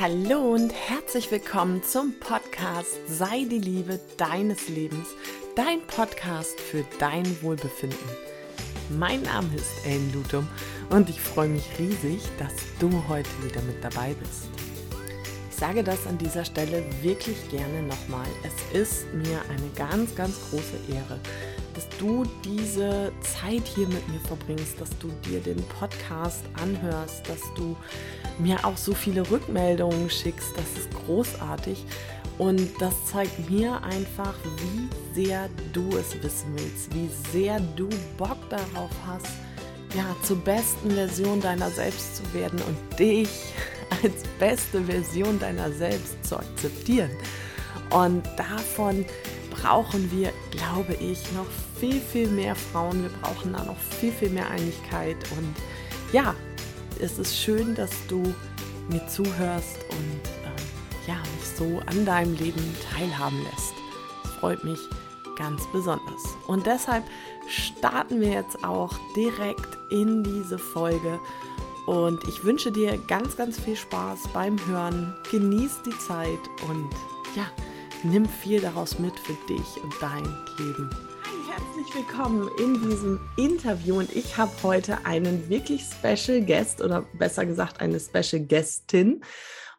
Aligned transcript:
Hallo 0.00 0.54
und 0.54 0.72
herzlich 0.72 1.30
willkommen 1.30 1.82
zum 1.82 2.18
Podcast 2.20 2.96
Sei 3.06 3.44
die 3.44 3.58
Liebe 3.58 4.00
deines 4.16 4.70
Lebens, 4.70 5.08
dein 5.54 5.82
Podcast 5.82 6.58
für 6.58 6.86
dein 6.98 7.26
Wohlbefinden. 7.42 7.98
Mein 8.98 9.20
Name 9.20 9.54
ist 9.54 9.84
Ellen 9.84 10.10
Lutum 10.14 10.48
und 10.88 11.10
ich 11.10 11.20
freue 11.20 11.50
mich 11.50 11.66
riesig, 11.78 12.22
dass 12.38 12.54
du 12.78 12.90
heute 13.08 13.28
wieder 13.44 13.60
mit 13.60 13.84
dabei 13.84 14.14
bist. 14.14 14.48
Ich 15.50 15.56
sage 15.56 15.84
das 15.84 16.06
an 16.06 16.16
dieser 16.16 16.46
Stelle 16.46 16.82
wirklich 17.02 17.50
gerne 17.50 17.82
nochmal. 17.82 18.28
Es 18.42 18.80
ist 18.80 19.12
mir 19.12 19.42
eine 19.50 19.68
ganz, 19.76 20.14
ganz 20.14 20.34
große 20.48 20.78
Ehre, 20.94 21.20
dass 21.80 21.98
du 21.98 22.24
diese 22.44 23.10
Zeit 23.20 23.62
hier 23.74 23.88
mit 23.88 24.06
mir 24.08 24.20
verbringst, 24.20 24.78
dass 24.78 24.90
du 24.98 25.08
dir 25.26 25.40
den 25.40 25.62
Podcast 25.78 26.44
anhörst, 26.60 27.26
dass 27.26 27.40
du 27.54 27.74
mir 28.38 28.62
auch 28.66 28.76
so 28.76 28.92
viele 28.92 29.28
Rückmeldungen 29.30 30.10
schickst. 30.10 30.50
Das 30.56 30.82
ist 30.82 30.90
großartig. 31.06 31.82
Und 32.36 32.68
das 32.80 32.94
zeigt 33.06 33.50
mir 33.50 33.82
einfach, 33.82 34.34
wie 34.58 35.14
sehr 35.14 35.48
du 35.72 35.88
es 35.96 36.22
wissen 36.22 36.54
willst, 36.54 36.94
wie 36.94 37.08
sehr 37.32 37.60
du 37.76 37.88
Bock 38.18 38.38
darauf 38.50 38.90
hast, 39.06 39.28
ja, 39.94 40.04
zur 40.22 40.36
besten 40.36 40.90
Version 40.90 41.40
deiner 41.40 41.70
selbst 41.70 42.16
zu 42.16 42.34
werden 42.34 42.60
und 42.62 42.98
dich 42.98 43.28
als 44.02 44.22
beste 44.38 44.84
Version 44.84 45.38
deiner 45.38 45.72
selbst 45.72 46.22
zu 46.24 46.36
akzeptieren. 46.36 47.10
Und 47.90 48.22
davon 48.36 49.06
brauchen 49.50 50.10
wir, 50.12 50.32
glaube 50.50 50.94
ich, 50.94 51.20
noch 51.32 51.46
viel, 51.80 52.00
viel 52.00 52.28
mehr 52.28 52.54
Frauen. 52.54 53.02
Wir 53.02 53.10
brauchen 53.22 53.54
da 53.54 53.64
noch 53.64 53.78
viel, 53.78 54.12
viel 54.12 54.28
mehr 54.28 54.48
Einigkeit. 54.50 55.16
Und 55.36 55.56
ja, 56.12 56.34
es 57.00 57.18
ist 57.18 57.36
schön, 57.36 57.74
dass 57.74 57.90
du 58.06 58.22
mir 58.90 59.06
zuhörst 59.08 59.78
und 59.90 60.28
äh, 60.44 61.08
ja, 61.10 61.16
mich 61.16 61.48
so 61.56 61.80
an 61.86 62.04
deinem 62.04 62.34
Leben 62.34 62.76
teilhaben 62.92 63.42
lässt. 63.44 63.72
Das 64.22 64.32
freut 64.32 64.62
mich 64.62 64.78
ganz 65.36 65.62
besonders. 65.72 66.22
Und 66.46 66.66
deshalb 66.66 67.04
starten 67.48 68.20
wir 68.20 68.30
jetzt 68.30 68.62
auch 68.62 68.92
direkt 69.16 69.78
in 69.90 70.22
diese 70.22 70.58
Folge. 70.58 71.18
Und 71.86 72.22
ich 72.28 72.44
wünsche 72.44 72.70
dir 72.70 72.98
ganz, 73.08 73.36
ganz 73.36 73.58
viel 73.58 73.76
Spaß 73.76 74.28
beim 74.34 74.56
Hören. 74.66 75.14
Genieß 75.30 75.80
die 75.86 75.98
Zeit 75.98 76.38
und 76.68 76.90
ja, 77.34 77.46
nimm 78.02 78.28
viel 78.28 78.60
daraus 78.60 78.98
mit 78.98 79.18
für 79.18 79.36
dich 79.48 79.82
und 79.82 79.94
dein 80.00 80.24
Leben. 80.58 80.90
Herzlich 81.90 82.08
willkommen 82.08 82.48
in 82.58 82.74
diesem 82.88 83.20
Interview 83.36 83.98
und 83.98 84.14
ich 84.14 84.36
habe 84.36 84.52
heute 84.62 85.04
einen 85.06 85.48
wirklich 85.48 85.82
Special 85.82 86.40
Guest 86.40 86.82
oder 86.82 87.02
besser 87.18 87.46
gesagt 87.46 87.80
eine 87.80 87.98
Special 87.98 88.46
Guestin. 88.46 89.24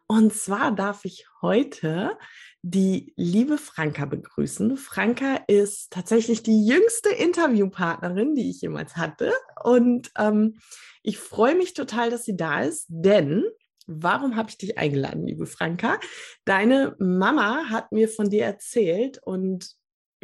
Und 0.06 0.34
zwar 0.34 0.72
darf 0.72 1.06
ich 1.06 1.26
heute 1.40 2.18
die 2.60 3.14
liebe 3.16 3.56
Franka 3.56 4.04
begrüßen. 4.04 4.76
Franka 4.76 5.36
ist 5.46 5.90
tatsächlich 5.90 6.42
die 6.42 6.66
jüngste 6.66 7.08
Interviewpartnerin, 7.08 8.34
die 8.34 8.50
ich 8.50 8.60
jemals 8.60 8.96
hatte. 8.96 9.32
Und 9.62 10.10
ähm, 10.18 10.58
ich 11.02 11.18
freue 11.18 11.54
mich 11.54 11.72
total, 11.72 12.10
dass 12.10 12.24
sie 12.24 12.36
da 12.36 12.62
ist, 12.62 12.86
denn 12.88 13.44
Warum 13.88 14.36
habe 14.36 14.48
ich 14.48 14.56
dich 14.56 14.78
eingeladen, 14.78 15.26
liebe 15.26 15.44
Franka? 15.44 15.98
Deine 16.44 16.94
Mama 17.00 17.64
hat 17.68 17.90
mir 17.90 18.08
von 18.08 18.30
dir 18.30 18.44
erzählt 18.44 19.18
und 19.24 19.74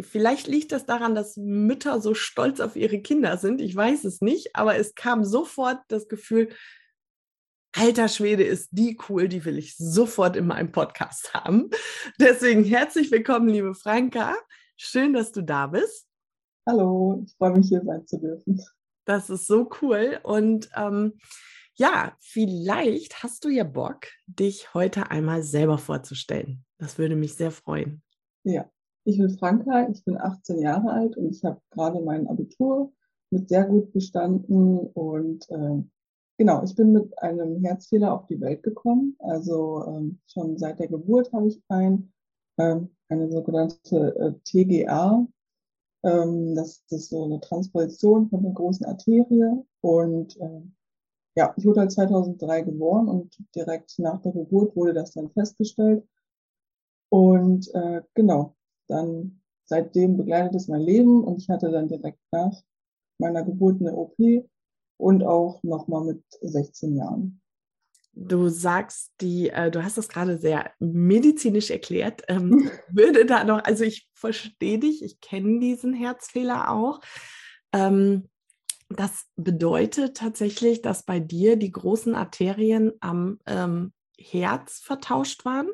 vielleicht 0.02 0.46
liegt 0.46 0.72
das 0.72 0.86
daran, 0.86 1.14
dass 1.14 1.36
Mütter 1.36 2.00
so 2.00 2.14
stolz 2.14 2.60
auf 2.60 2.76
ihre 2.76 3.00
Kinder 3.00 3.36
sind. 3.38 3.60
Ich 3.60 3.74
weiß 3.74 4.04
es 4.04 4.20
nicht, 4.20 4.54
aber 4.54 4.76
es 4.76 4.94
kam 4.94 5.24
sofort 5.24 5.80
das 5.88 6.08
Gefühl, 6.08 6.48
alter 7.72 8.08
Schwede 8.08 8.44
ist 8.44 8.68
die 8.72 8.98
cool, 9.08 9.28
die 9.28 9.44
will 9.44 9.58
ich 9.58 9.76
sofort 9.76 10.36
in 10.36 10.46
meinem 10.46 10.72
Podcast 10.72 11.34
haben. 11.34 11.70
Deswegen 12.20 12.64
herzlich 12.64 13.10
willkommen, 13.10 13.48
liebe 13.48 13.74
Franka. 13.74 14.36
Schön, 14.76 15.12
dass 15.12 15.32
du 15.32 15.42
da 15.42 15.66
bist. 15.66 16.06
Hallo, 16.66 17.22
ich 17.24 17.34
freue 17.36 17.52
mich 17.52 17.68
hier 17.68 17.82
sein 17.84 18.06
zu 18.06 18.18
dürfen. 18.18 18.62
Das 19.04 19.30
ist 19.30 19.46
so 19.46 19.70
cool. 19.80 20.20
Und 20.22 20.68
ähm, 20.76 21.18
ja, 21.74 22.16
vielleicht 22.20 23.22
hast 23.22 23.44
du 23.44 23.48
ja 23.48 23.64
Bock, 23.64 24.06
dich 24.26 24.74
heute 24.74 25.10
einmal 25.10 25.42
selber 25.42 25.78
vorzustellen. 25.78 26.64
Das 26.78 26.98
würde 26.98 27.16
mich 27.16 27.34
sehr 27.34 27.50
freuen. 27.50 28.02
Ja, 28.44 28.70
ich 29.08 29.16
bin 29.16 29.30
Franka, 29.30 29.88
ich 29.88 30.04
bin 30.04 30.20
18 30.20 30.60
Jahre 30.60 30.90
alt 30.92 31.16
und 31.16 31.30
ich 31.30 31.42
habe 31.42 31.60
gerade 31.70 32.00
mein 32.00 32.28
Abitur 32.28 32.92
mit 33.30 33.48
sehr 33.48 33.64
gut 33.64 33.90
bestanden 33.92 34.78
und 34.78 35.48
äh, 35.50 35.82
genau, 36.36 36.62
ich 36.62 36.74
bin 36.74 36.92
mit 36.92 37.18
einem 37.22 37.64
Herzfehler 37.64 38.12
auf 38.12 38.26
die 38.26 38.40
Welt 38.40 38.62
gekommen. 38.62 39.16
Also 39.20 39.82
ähm, 39.86 40.18
schon 40.26 40.58
seit 40.58 40.78
der 40.78 40.88
Geburt 40.88 41.32
habe 41.32 41.48
ich 41.48 41.62
ein, 41.68 42.12
äh, 42.58 42.76
eine 43.08 43.32
sogenannte 43.32 44.14
äh, 44.16 44.32
TGA. 44.44 45.26
Ähm, 46.04 46.54
das 46.54 46.84
ist 46.90 47.08
so 47.08 47.24
eine 47.24 47.40
Transposition 47.40 48.28
von 48.28 48.42
der 48.42 48.52
großen 48.52 48.84
Arterie 48.84 49.64
und 49.80 50.38
äh, 50.38 50.60
ja, 51.34 51.54
ich 51.56 51.64
wurde 51.64 51.80
halt 51.80 51.92
2003 51.92 52.62
geboren 52.62 53.08
und 53.08 53.38
direkt 53.54 53.98
nach 53.98 54.20
der 54.20 54.32
Geburt 54.32 54.76
wurde 54.76 54.92
das 54.92 55.12
dann 55.12 55.30
festgestellt. 55.30 56.06
Und 57.10 57.72
äh, 57.74 58.02
genau, 58.14 58.54
dann 58.88 59.40
seitdem 59.64 60.16
begleitet 60.16 60.54
es 60.54 60.68
mein 60.68 60.80
Leben 60.80 61.22
und 61.22 61.42
ich 61.42 61.48
hatte 61.48 61.70
dann 61.70 61.88
direkt 61.88 62.20
nach 62.32 62.52
meiner 63.18 63.44
Geburt 63.44 63.80
eine 63.80 63.94
OP 63.94 64.16
und 64.96 65.22
auch 65.22 65.62
nochmal 65.62 66.04
mit 66.04 66.22
16 66.40 66.96
Jahren. 66.96 67.40
Du 68.12 68.48
sagst, 68.48 69.12
die, 69.20 69.50
äh, 69.50 69.70
du 69.70 69.84
hast 69.84 69.96
das 69.96 70.08
gerade 70.08 70.38
sehr 70.38 70.72
medizinisch 70.80 71.70
erklärt. 71.70 72.22
Ähm, 72.28 72.68
würde 72.90 73.26
da 73.26 73.44
noch, 73.44 73.62
also 73.62 73.84
ich 73.84 74.08
verstehe 74.14 74.78
dich, 74.78 75.04
ich 75.04 75.20
kenne 75.20 75.60
diesen 75.60 75.94
Herzfehler 75.94 76.70
auch. 76.70 77.00
Ähm, 77.72 78.28
das 78.88 79.26
bedeutet 79.36 80.16
tatsächlich, 80.16 80.82
dass 80.82 81.04
bei 81.04 81.20
dir 81.20 81.56
die 81.56 81.70
großen 81.70 82.14
Arterien 82.14 82.92
am 83.00 83.38
ähm, 83.46 83.92
Herz 84.18 84.80
vertauscht 84.80 85.44
waren? 85.44 85.68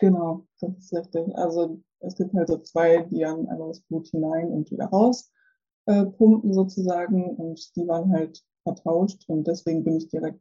Genau, 0.00 0.46
das 0.60 0.76
ist 0.78 0.92
richtig. 0.94 1.36
Also 1.36 1.80
es 2.00 2.16
gibt 2.16 2.32
halt 2.34 2.48
so 2.48 2.58
zwei, 2.58 3.02
die 3.10 3.20
dann 3.20 3.46
einmal 3.48 3.68
das 3.68 3.80
Blut 3.82 4.08
hinein 4.08 4.48
und 4.50 4.70
wieder 4.70 4.86
raus 4.86 5.30
äh, 5.86 6.06
pumpen 6.06 6.54
sozusagen 6.54 7.24
und 7.36 7.76
die 7.76 7.88
waren 7.88 8.12
halt 8.12 8.42
vertauscht 8.64 9.24
und 9.28 9.46
deswegen 9.48 9.84
bin 9.84 9.96
ich 9.98 10.08
direkt, 10.10 10.40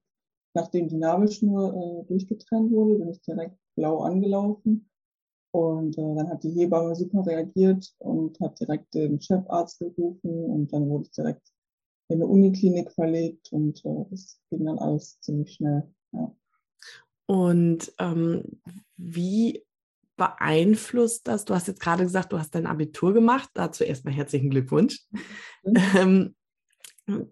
nachdem 0.55 0.89
die 0.89 0.97
Nabelschnur 0.97 2.03
äh, 2.03 2.07
durchgetrennt 2.07 2.71
wurde, 2.71 2.99
bin 2.99 3.09
ich 3.09 3.21
direkt 3.23 3.57
blau 3.75 3.99
angelaufen 4.01 4.89
und 5.51 5.97
äh, 5.97 6.15
dann 6.15 6.29
hat 6.29 6.43
die 6.43 6.51
Hebamme 6.51 6.95
super 6.95 7.25
reagiert 7.25 7.93
und 7.99 8.39
hat 8.41 8.59
direkt 8.59 8.93
den 8.95 9.21
Chefarzt 9.21 9.79
gerufen 9.79 10.45
und 10.45 10.73
dann 10.73 10.89
wurde 10.89 11.05
ich 11.05 11.11
direkt 11.11 11.47
in 12.09 12.17
eine 12.17 12.27
Uniklinik 12.27 12.91
verlegt 12.93 13.51
und 13.53 13.85
äh, 13.85 14.05
das 14.11 14.39
ging 14.51 14.65
dann 14.65 14.79
alles 14.79 15.19
ziemlich 15.21 15.53
schnell. 15.53 15.83
Ja. 16.13 16.33
Und 17.29 17.93
ähm, 17.99 18.59
wie 18.97 19.63
beeinflusst 20.17 21.27
das? 21.27 21.45
Du 21.45 21.53
hast 21.53 21.67
jetzt 21.67 21.79
gerade 21.79 22.01
gesagt, 22.01 22.33
du 22.33 22.39
hast 22.39 22.55
dein 22.55 22.65
Abitur 22.65 23.13
gemacht. 23.13 23.51
Dazu 23.53 23.83
erstmal 23.83 24.15
herzlichen 24.15 24.49
Glückwunsch. 24.49 25.05
Mhm. 25.61 26.35
Ähm, 27.05 27.25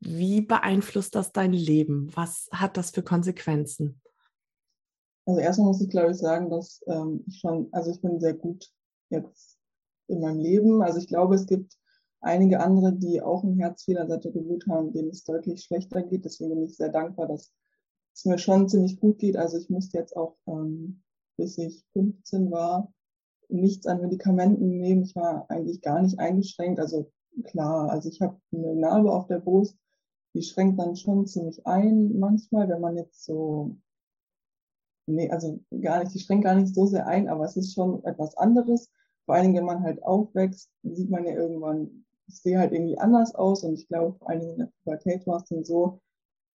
wie 0.00 0.40
beeinflusst 0.40 1.14
das 1.14 1.32
dein 1.32 1.52
Leben? 1.52 2.10
Was 2.14 2.48
hat 2.50 2.78
das 2.78 2.92
für 2.92 3.02
Konsequenzen? 3.02 4.00
Also 5.26 5.40
erstmal 5.40 5.68
muss 5.68 5.82
ich 5.82 5.90
glaube 5.90 6.12
ich 6.12 6.18
sagen, 6.18 6.48
dass 6.48 6.80
ähm, 6.86 7.22
ich 7.26 7.40
schon, 7.40 7.68
also 7.72 7.90
ich 7.90 8.00
bin 8.00 8.20
sehr 8.20 8.34
gut 8.34 8.70
jetzt 9.10 9.58
in 10.08 10.20
meinem 10.20 10.38
Leben. 10.38 10.82
Also 10.82 10.98
ich 10.98 11.08
glaube, 11.08 11.34
es 11.34 11.46
gibt 11.46 11.76
einige 12.22 12.60
andere, 12.60 12.94
die 12.94 13.20
auch 13.20 13.44
einen 13.44 13.58
Herzfehler 13.58 14.06
seit 14.08 14.24
der 14.24 14.32
Geburt 14.32 14.66
haben, 14.66 14.94
denen 14.94 15.10
es 15.10 15.24
deutlich 15.24 15.62
schlechter 15.62 16.02
geht. 16.02 16.24
Deswegen 16.24 16.54
bin 16.54 16.64
ich 16.64 16.74
sehr 16.74 16.88
dankbar, 16.88 17.28
dass 17.28 17.52
es 18.14 18.24
mir 18.24 18.38
schon 18.38 18.68
ziemlich 18.68 19.00
gut 19.00 19.18
geht. 19.18 19.36
Also 19.36 19.58
ich 19.58 19.70
musste 19.70 19.98
jetzt 19.98 20.16
auch, 20.16 20.36
ähm, 20.46 21.02
bis 21.36 21.58
ich 21.58 21.84
15 21.92 22.50
war, 22.50 22.92
nichts 23.48 23.86
an 23.86 24.00
Medikamenten 24.00 24.78
nehmen. 24.78 25.02
Ich 25.02 25.14
war 25.16 25.46
eigentlich 25.50 25.80
gar 25.82 26.00
nicht 26.02 26.18
eingeschränkt. 26.18 26.80
Also 26.80 27.10
klar, 27.44 27.90
also 27.90 28.08
ich 28.08 28.20
habe 28.20 28.38
eine 28.52 28.74
Narbe 28.74 29.12
auf 29.12 29.26
der 29.26 29.40
Brust, 29.40 29.76
die 30.34 30.42
schränkt 30.42 30.78
dann 30.78 30.96
schon 30.96 31.26
ziemlich 31.26 31.66
ein 31.66 32.18
manchmal, 32.18 32.68
wenn 32.68 32.80
man 32.80 32.96
jetzt 32.96 33.24
so, 33.24 33.76
nee, 35.06 35.30
also 35.30 35.60
gar 35.82 36.02
nicht, 36.02 36.14
die 36.14 36.20
schränkt 36.20 36.44
gar 36.44 36.54
nicht 36.54 36.74
so 36.74 36.86
sehr 36.86 37.06
ein, 37.06 37.28
aber 37.28 37.44
es 37.44 37.56
ist 37.56 37.74
schon 37.74 38.02
etwas 38.04 38.36
anderes. 38.36 38.90
Vor 39.26 39.34
allen 39.34 39.44
Dingen, 39.44 39.56
wenn 39.56 39.64
man 39.66 39.82
halt 39.82 40.02
aufwächst, 40.02 40.70
sieht 40.82 41.10
man 41.10 41.26
ja 41.26 41.34
irgendwann 41.34 42.04
ich 42.32 42.40
sehe 42.40 42.58
halt 42.58 42.72
irgendwie 42.72 42.98
anders 42.98 43.34
aus 43.34 43.64
und 43.64 43.74
ich 43.74 43.88
glaube, 43.88 44.16
vor 44.18 44.30
allen 44.30 44.40
Dingen 44.40 44.52
in 44.52 44.58
der 44.58 44.72
Pubertät 44.82 45.26
war 45.26 45.38
es 45.38 45.44
dann 45.44 45.64
so, 45.64 46.00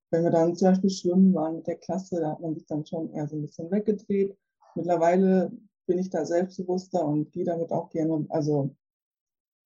wenn 0.09 0.23
wir 0.23 0.31
dann 0.31 0.55
zum 0.55 0.69
Beispiel 0.69 0.89
schwimmen 0.89 1.33
waren 1.33 1.57
mit 1.57 1.67
der 1.67 1.77
Klasse, 1.77 2.19
da 2.19 2.31
hat 2.31 2.39
man 2.39 2.55
sich 2.55 2.65
dann 2.65 2.85
schon 2.85 3.11
eher 3.11 3.27
so 3.27 3.35
ein 3.35 3.41
bisschen 3.41 3.69
weggedreht. 3.71 4.37
Mittlerweile 4.75 5.51
bin 5.85 5.99
ich 5.99 6.09
da 6.09 6.25
selbstbewusster 6.25 7.05
und 7.05 7.31
gehe 7.31 7.45
damit 7.45 7.71
auch 7.71 7.89
gerne, 7.89 8.25
also 8.29 8.75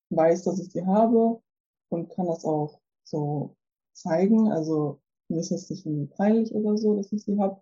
weiß, 0.09 0.43
dass 0.43 0.59
ich 0.59 0.71
sie 0.71 0.85
habe 0.85 1.41
und 1.89 2.09
kann 2.09 2.27
das 2.27 2.45
auch 2.45 2.79
so 3.03 3.55
zeigen. 3.93 4.51
Also 4.51 4.99
mir 5.27 5.39
ist 5.39 5.51
es 5.51 5.69
nicht 5.69 5.85
irgendwie 5.85 6.07
peinlich 6.07 6.53
oder 6.53 6.77
so, 6.77 6.95
dass 6.95 7.11
ich 7.11 7.23
sie 7.23 7.37
habe. 7.39 7.61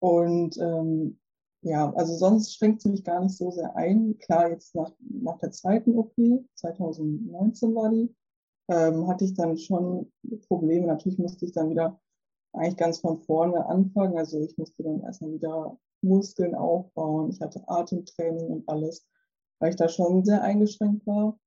Und 0.00 0.56
ähm, 0.58 1.18
ja, 1.62 1.92
also 1.94 2.14
sonst 2.16 2.54
schränkt 2.54 2.82
sie 2.82 2.90
mich 2.90 3.04
gar 3.04 3.20
nicht 3.20 3.36
so 3.36 3.50
sehr 3.50 3.74
ein. 3.76 4.18
Klar, 4.18 4.50
jetzt 4.50 4.74
nach, 4.74 4.92
nach 5.00 5.38
der 5.38 5.50
zweiten 5.50 5.98
OP, 5.98 6.14
2019 6.54 7.74
war 7.74 7.90
die, 7.90 8.14
ähm, 8.68 9.06
hatte 9.08 9.24
ich 9.24 9.34
dann 9.34 9.56
schon 9.56 10.12
Probleme. 10.48 10.86
Natürlich 10.86 11.18
musste 11.18 11.44
ich 11.44 11.52
dann 11.52 11.70
wieder 11.70 12.00
eigentlich 12.52 12.76
ganz 12.76 13.00
von 13.00 13.18
vorne 13.18 13.66
anfangen. 13.66 14.16
Also 14.16 14.40
ich 14.40 14.56
musste 14.56 14.82
dann 14.82 15.00
erstmal 15.00 15.32
wieder 15.32 15.78
Muskeln 16.02 16.54
aufbauen. 16.54 17.30
Ich 17.30 17.40
hatte 17.40 17.62
Atemtraining 17.68 18.46
und 18.46 18.68
alles, 18.68 19.06
weil 19.58 19.70
ich 19.70 19.76
da 19.76 19.88
schon 19.88 20.24
sehr 20.24 20.42
eingeschränkt 20.42 21.06
war. 21.06 21.38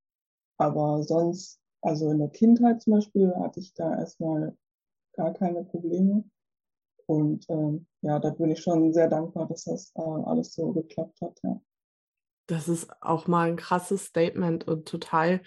Aber 0.58 1.04
sonst, 1.04 1.60
also 1.82 2.10
in 2.12 2.20
der 2.20 2.30
Kindheit 2.30 2.82
zum 2.82 2.94
Beispiel, 2.94 3.34
hatte 3.36 3.60
ich 3.60 3.74
da 3.74 3.98
erstmal 3.98 4.56
gar 5.14 5.34
keine 5.34 5.64
Probleme. 5.64 6.24
Und 7.06 7.50
ähm, 7.50 7.88
ja, 8.02 8.20
da 8.20 8.30
bin 8.30 8.52
ich 8.52 8.62
schon 8.62 8.94
sehr 8.94 9.08
dankbar, 9.08 9.48
dass 9.48 9.64
das 9.64 9.92
äh, 9.96 10.02
alles 10.02 10.54
so 10.54 10.72
geklappt 10.74 11.20
hat. 11.22 11.40
Ja. 11.44 11.60
Das 12.46 12.68
ist 12.68 12.90
auch 13.02 13.28
mal 13.28 13.50
ein 13.50 13.56
krasses 13.56 14.06
Statement 14.06 14.68
und 14.68 14.88
total 14.88 15.42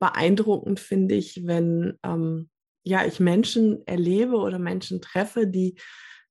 beeindruckend, 0.00 0.80
finde 0.80 1.14
ich, 1.14 1.46
wenn 1.46 1.96
ähm, 2.02 2.50
ja, 2.82 3.04
ich 3.06 3.20
Menschen 3.20 3.86
erlebe 3.86 4.36
oder 4.36 4.58
Menschen 4.58 5.00
treffe, 5.00 5.46
die 5.46 5.76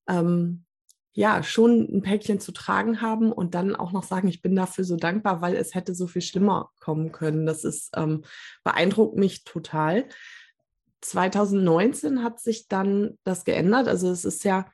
ähm, 0.09 0.65
ja 1.13 1.43
schon 1.43 1.81
ein 1.81 2.01
Päckchen 2.01 2.39
zu 2.39 2.51
tragen 2.51 3.01
haben 3.01 3.31
und 3.31 3.53
dann 3.55 3.75
auch 3.75 3.91
noch 3.91 4.03
sagen, 4.03 4.27
ich 4.27 4.41
bin 4.41 4.55
dafür 4.55 4.83
so 4.83 4.97
dankbar, 4.97 5.41
weil 5.41 5.55
es 5.55 5.75
hätte 5.75 5.95
so 5.95 6.07
viel 6.07 6.21
schlimmer 6.21 6.71
kommen 6.79 7.11
können. 7.11 7.45
Das 7.45 7.63
ist 7.63 7.91
ähm, 7.95 8.23
beeindruckt 8.63 9.15
mich 9.15 9.43
total. 9.43 10.07
2019 11.01 12.23
hat 12.23 12.39
sich 12.39 12.67
dann 12.67 13.17
das 13.23 13.45
geändert. 13.45 13.87
Also 13.87 14.09
es 14.09 14.25
ist 14.25 14.43
ja 14.43 14.65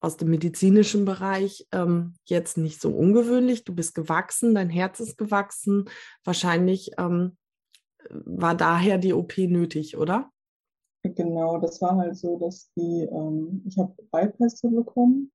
aus 0.00 0.16
dem 0.16 0.30
medizinischen 0.30 1.04
Bereich 1.04 1.66
ähm, 1.70 2.14
jetzt 2.24 2.56
nicht 2.56 2.80
so 2.80 2.90
ungewöhnlich. 2.90 3.64
Du 3.64 3.74
bist 3.74 3.94
gewachsen, 3.94 4.54
dein 4.54 4.68
Herz 4.68 4.98
ist 4.98 5.16
gewachsen. 5.16 5.84
Wahrscheinlich 6.24 6.92
ähm, 6.98 7.36
war 8.12 8.54
daher 8.54 8.98
die 8.98 9.12
OP 9.12 9.38
nötig, 9.38 9.96
oder? 9.96 10.30
Genau, 11.02 11.58
das 11.58 11.80
war 11.82 11.96
halt 11.96 12.16
so, 12.16 12.38
dass 12.38 12.70
die, 12.76 13.02
ähm, 13.02 13.62
ich 13.66 13.76
habe 13.78 13.94
Beipässe 14.10 14.68
bekommen, 14.68 15.32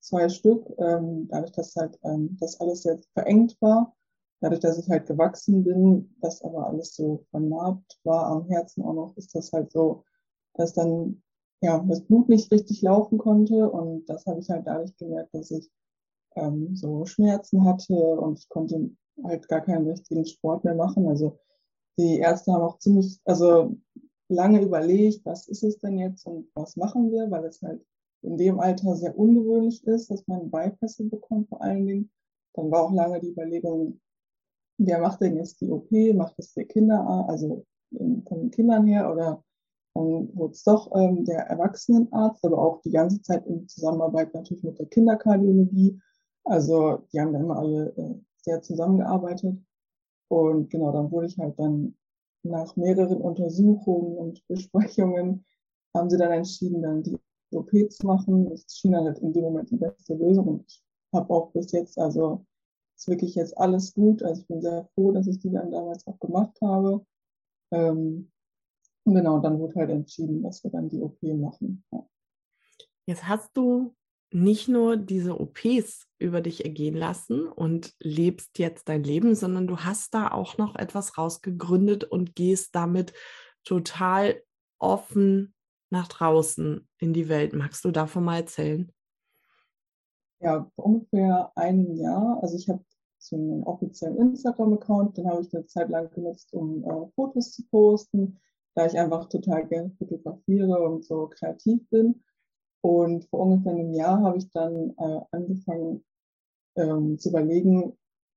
zwei 0.00 0.28
Stück, 0.28 0.64
ähm, 0.78 1.26
dadurch, 1.28 1.52
dass 1.52 1.74
halt 1.74 1.98
ähm, 2.04 2.36
das 2.40 2.60
alles 2.60 2.84
jetzt 2.84 3.08
verengt 3.14 3.56
war, 3.60 3.96
dadurch, 4.40 4.60
dass 4.60 4.78
ich 4.78 4.88
halt 4.88 5.06
gewachsen 5.06 5.64
bin, 5.64 6.14
das 6.20 6.42
aber 6.42 6.68
alles 6.68 6.94
so 6.94 7.24
vernarbt 7.30 7.98
war 8.04 8.26
am 8.26 8.48
Herzen 8.48 8.84
auch 8.84 8.94
noch, 8.94 9.16
ist 9.16 9.34
das 9.34 9.52
halt 9.52 9.72
so, 9.72 10.04
dass 10.54 10.72
dann 10.74 11.22
ja 11.62 11.84
das 11.88 12.02
Blut 12.02 12.28
nicht 12.28 12.52
richtig 12.52 12.82
laufen 12.82 13.18
konnte 13.18 13.68
und 13.68 14.08
das 14.08 14.24
habe 14.26 14.38
ich 14.38 14.48
halt 14.48 14.66
dadurch 14.68 14.96
gemerkt, 14.96 15.34
dass 15.34 15.50
ich 15.50 15.68
ähm, 16.36 16.76
so 16.76 17.04
Schmerzen 17.06 17.64
hatte 17.64 17.94
und 17.94 18.38
ich 18.38 18.48
konnte 18.48 18.90
halt 19.24 19.48
gar 19.48 19.60
keinen 19.62 19.88
richtigen 19.88 20.24
Sport 20.24 20.64
mehr 20.64 20.74
machen. 20.74 21.08
Also 21.08 21.38
die 21.98 22.18
Ärzte 22.18 22.52
haben 22.52 22.62
auch 22.62 22.78
ziemlich, 22.78 23.20
also 23.24 23.76
lange 24.28 24.62
überlegt, 24.62 25.24
was 25.24 25.48
ist 25.48 25.64
es 25.64 25.78
denn 25.78 25.98
jetzt 25.98 26.26
und 26.26 26.48
was 26.54 26.76
machen 26.76 27.10
wir, 27.10 27.30
weil 27.30 27.44
es 27.44 27.60
halt 27.62 27.84
in 28.22 28.36
dem 28.36 28.60
Alter 28.60 28.96
sehr 28.96 29.16
ungewöhnlich 29.18 29.84
ist, 29.86 30.10
dass 30.10 30.26
man 30.26 30.50
Bypässe 30.50 31.04
bekommt 31.04 31.48
vor 31.48 31.62
allen 31.62 31.86
Dingen. 31.86 32.10
Dann 32.54 32.70
war 32.70 32.82
auch 32.82 32.92
lange 32.92 33.20
die 33.20 33.30
Überlegung, 33.30 34.00
wer 34.78 35.00
macht 35.00 35.20
denn 35.20 35.36
jetzt 35.36 35.60
die 35.60 35.70
OP? 35.70 35.90
Macht 36.14 36.34
es 36.38 36.54
der 36.54 36.64
Kinderarzt, 36.64 37.30
also 37.30 37.64
von 37.90 38.40
den 38.40 38.50
Kindern 38.50 38.86
her 38.86 39.10
oder 39.10 39.42
dann 39.94 40.36
wurde 40.36 40.52
es 40.52 40.62
doch 40.62 40.94
ähm, 40.94 41.24
der 41.24 41.40
Erwachsenenarzt, 41.46 42.44
aber 42.44 42.58
auch 42.58 42.80
die 42.82 42.90
ganze 42.90 43.20
Zeit 43.22 43.46
in 43.46 43.66
Zusammenarbeit 43.66 44.32
natürlich 44.34 44.62
mit 44.62 44.78
der 44.78 44.86
Kinderkardiologie. 44.86 46.00
Also 46.44 47.02
die 47.12 47.20
haben 47.20 47.32
da 47.32 47.40
immer 47.40 47.56
alle 47.56 47.88
äh, 47.96 48.14
sehr 48.36 48.62
zusammengearbeitet. 48.62 49.56
Und 50.28 50.70
genau, 50.70 50.92
dann 50.92 51.10
wurde 51.10 51.26
ich 51.26 51.38
halt 51.38 51.58
dann 51.58 51.94
nach 52.42 52.76
mehreren 52.76 53.20
Untersuchungen 53.20 54.16
und 54.16 54.46
Besprechungen 54.46 55.44
haben 55.94 56.10
sie 56.10 56.18
dann 56.18 56.32
entschieden, 56.32 56.82
dann 56.82 57.02
die 57.02 57.18
OP 57.52 57.70
zu 57.90 58.06
machen. 58.06 58.48
Das 58.48 58.64
schien 58.76 58.92
dann 58.92 59.04
halt 59.04 59.18
in 59.18 59.32
dem 59.32 59.44
Moment 59.44 59.70
die 59.70 59.76
beste 59.76 60.14
Lösung. 60.14 60.46
Und 60.46 60.64
ich 60.66 60.82
habe 61.12 61.32
auch 61.32 61.50
bis 61.52 61.72
jetzt, 61.72 61.98
also 61.98 62.44
ist 62.96 63.08
wirklich 63.08 63.34
jetzt 63.34 63.56
alles 63.56 63.94
gut. 63.94 64.22
Also 64.22 64.42
ich 64.42 64.48
bin 64.48 64.60
sehr 64.60 64.88
froh, 64.94 65.12
dass 65.12 65.26
ich 65.26 65.38
die 65.38 65.50
dann 65.50 65.70
damals 65.70 66.06
auch 66.06 66.18
gemacht 66.18 66.58
habe. 66.62 67.04
Ähm, 67.70 68.30
genau, 69.04 69.38
dann 69.38 69.58
wurde 69.58 69.76
halt 69.76 69.90
entschieden, 69.90 70.42
dass 70.42 70.62
wir 70.64 70.70
dann 70.70 70.88
die 70.88 71.00
OP 71.00 71.22
machen. 71.22 71.84
Ja. 71.92 72.06
Jetzt 73.06 73.26
hast 73.26 73.56
du 73.56 73.94
nicht 74.30 74.68
nur 74.68 74.96
diese 74.96 75.40
OPs 75.40 76.06
über 76.18 76.40
dich 76.40 76.64
ergehen 76.64 76.96
lassen 76.96 77.46
und 77.46 77.94
lebst 78.00 78.58
jetzt 78.58 78.88
dein 78.88 79.02
Leben, 79.02 79.34
sondern 79.34 79.66
du 79.66 79.78
hast 79.78 80.14
da 80.14 80.30
auch 80.30 80.58
noch 80.58 80.76
etwas 80.76 81.16
rausgegründet 81.16 82.04
und 82.04 82.34
gehst 82.34 82.74
damit 82.74 83.12
total 83.64 84.42
offen 84.78 85.54
nach 85.90 86.08
draußen 86.08 86.86
in 86.98 87.12
die 87.12 87.28
Welt. 87.28 87.54
Magst 87.54 87.84
du 87.84 87.90
davon 87.90 88.24
mal 88.24 88.40
erzählen? 88.40 88.92
Ja, 90.40 90.70
vor 90.74 90.86
ungefähr 90.86 91.50
einem 91.56 91.94
Jahr. 91.96 92.38
Also 92.42 92.56
ich 92.56 92.68
habe 92.68 92.84
so 93.18 93.36
einen 93.36 93.64
offiziellen 93.64 94.18
Instagram-Account, 94.18 95.16
den 95.16 95.28
habe 95.28 95.42
ich 95.42 95.52
eine 95.54 95.66
Zeit 95.66 95.88
lang 95.88 96.10
genutzt, 96.10 96.52
um 96.52 96.84
äh, 96.84 97.08
Fotos 97.14 97.52
zu 97.52 97.66
posten, 97.68 98.38
da 98.74 98.86
ich 98.86 98.96
einfach 98.96 99.28
total 99.28 99.66
gerne 99.66 99.90
fotografiere 99.98 100.78
und 100.80 101.04
so 101.04 101.28
kreativ 101.28 101.88
bin. 101.90 102.22
Und 102.80 103.24
vor 103.26 103.40
ungefähr 103.40 103.72
einem 103.72 103.92
Jahr 103.92 104.22
habe 104.22 104.38
ich 104.38 104.50
dann 104.50 104.94
äh, 104.98 105.20
angefangen 105.32 106.04
ähm, 106.76 107.18
zu 107.18 107.30
überlegen, 107.30 107.96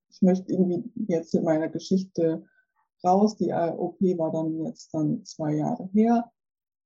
ich 0.09 0.21
möchte 0.21 0.51
irgendwie 0.51 0.91
jetzt 1.07 1.33
mit 1.33 1.43
meiner 1.43 1.69
Geschichte 1.69 2.43
raus. 3.03 3.37
Die 3.37 3.53
OP 3.53 3.99
war 4.17 4.31
dann 4.31 4.65
jetzt 4.65 4.93
dann 4.93 5.23
zwei 5.25 5.55
Jahre 5.55 5.89
her 5.93 6.31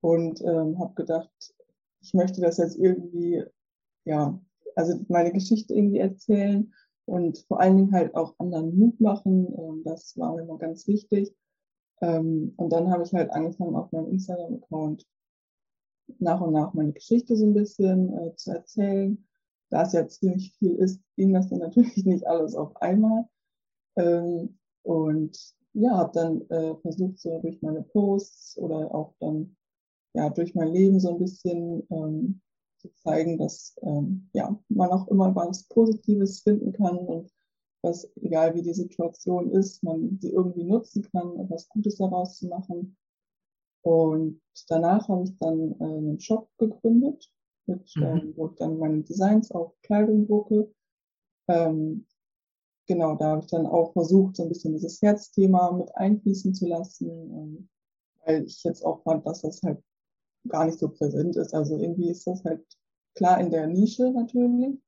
und 0.02 0.42
ähm, 0.42 0.78
habe 0.80 0.94
gedacht, 0.96 1.32
ich 2.02 2.14
möchte 2.14 2.42
das 2.42 2.58
jetzt 2.58 2.78
irgendwie, 2.78 3.44
ja, 4.06 4.40
also 4.76 5.00
meine 5.08 5.32
Geschichte 5.32 5.74
irgendwie 5.74 6.00
erzählen 6.00 6.72
und 7.06 7.40
vor 7.48 7.60
allen 7.60 7.78
Dingen 7.78 7.92
halt 7.94 8.16
auch 8.16 8.36
anderen 8.38 8.78
Mut 8.78 9.00
machen. 9.00 9.48
Ähm, 9.58 9.82
das 9.84 10.18
war 10.18 10.36
mir 10.36 10.44
immer 10.44 10.58
ganz 10.58 10.88
wichtig. 10.88 11.36
Ähm, 12.02 12.54
und 12.58 12.72
dann 12.72 12.92
habe 12.92 13.04
ich 13.04 13.14
halt 13.14 13.32
angefangen 13.32 13.76
auf 13.76 13.92
meinem 13.92 14.10
Instagram-Account 14.10 15.06
nach 16.20 16.42
und 16.42 16.54
nach 16.54 16.74
meine 16.74 16.94
Geschichte 16.94 17.36
so 17.36 17.46
ein 17.46 17.54
bisschen 17.54 18.14
äh, 18.18 18.36
zu 18.36 18.52
erzählen. 18.52 19.26
Da 19.70 19.84
es 19.84 19.94
ja 19.94 20.08
ziemlich 20.08 20.54
viel 20.58 20.76
ist, 20.76 21.02
ging 21.16 21.34
das 21.34 21.50
dann 21.50 21.60
natürlich 21.60 22.06
nicht 22.06 22.26
alles 22.28 22.56
auf 22.56 22.76
einmal. 22.82 23.26
Ähm, 23.96 24.58
und 24.84 25.38
ja, 25.74 25.98
habe 25.98 26.12
dann 26.14 26.42
äh, 26.50 26.76
versucht, 26.82 27.20
so 27.20 27.40
durch 27.40 27.62
meine 27.62 27.84
Posts 27.84 28.58
oder 28.58 28.94
auch 28.94 29.14
dann 29.20 29.56
ja 30.14 30.30
durch 30.30 30.56
mein 30.56 30.70
Leben 30.70 31.00
so 31.00 31.10
ein 31.10 31.20
bisschen 31.20 31.84
ähm, 31.90 32.42
zu 32.78 32.90
zeigen, 33.04 33.38
dass 33.38 33.76
ähm, 33.82 34.30
ja 34.34 34.58
man 34.70 34.92
auch 34.92 35.08
immer 35.10 35.36
was 35.36 35.64
Positives 35.68 36.42
finden 36.42 36.72
kann 36.72 36.98
und 36.98 37.32
dass 37.82 38.10
egal 38.22 38.56
wie 38.56 38.62
die 38.62 38.74
Situation 38.74 39.52
ist, 39.52 39.84
man 39.84 40.18
sie 40.20 40.32
irgendwie 40.32 40.64
nutzen 40.64 41.04
kann, 41.04 41.40
etwas 41.40 41.70
Gutes 41.70 41.98
daraus 41.98 42.38
zu 42.38 42.48
machen. 42.48 42.98
Und 43.86 44.42
danach 44.68 45.08
habe 45.10 45.26
ich 45.26 45.38
dann 45.38 45.76
äh, 45.80 45.84
einen 45.84 46.20
Shop 46.20 46.50
gegründet, 46.58 47.30
mit, 47.68 47.96
mhm. 47.96 48.04
ähm, 48.04 48.34
wo 48.36 48.48
ich 48.48 48.56
dann 48.56 48.80
meine 48.80 49.04
Designs 49.04 49.52
auf 49.52 49.74
Kleidung 49.84 50.26
drucke. 50.26 50.74
Ähm, 51.48 52.08
genau, 52.88 53.16
da 53.16 53.26
habe 53.32 53.42
ich 53.42 53.52
dann 53.52 53.68
auch 53.68 53.94
versucht, 53.94 54.38
so 54.38 54.44
ein 54.44 54.50
bisschen 54.50 54.74
dieses 54.74 55.00
Herzthema 55.04 55.72
mit 55.72 55.96
einfließen 55.96 56.56
zu 56.56 56.68
lassen, 56.68 57.10
ähm, 57.10 57.70
weil 58.26 58.46
ich 58.46 58.64
jetzt 58.64 58.84
auch 58.84 59.04
fand, 59.04 59.24
dass 59.28 59.44
das 59.44 59.62
halt 59.62 59.84
gar 60.48 60.66
nicht 60.66 60.80
so 60.80 60.90
präsent 60.90 61.36
ist. 61.36 61.54
Also 61.54 61.78
irgendwie 61.78 62.10
ist 62.10 62.26
das 62.26 62.44
halt 62.44 62.66
klar 63.14 63.40
in 63.40 63.52
der 63.52 63.68
Nische 63.68 64.10
natürlich, 64.10 64.80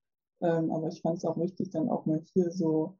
ähm, 0.41 0.71
aber 0.71 0.87
ich 0.87 1.01
fand 1.03 1.19
es 1.19 1.25
auch 1.25 1.37
wichtig, 1.37 1.69
dann 1.69 1.89
auch 1.89 2.07
mal 2.07 2.23
hier 2.33 2.49
so 2.49 2.97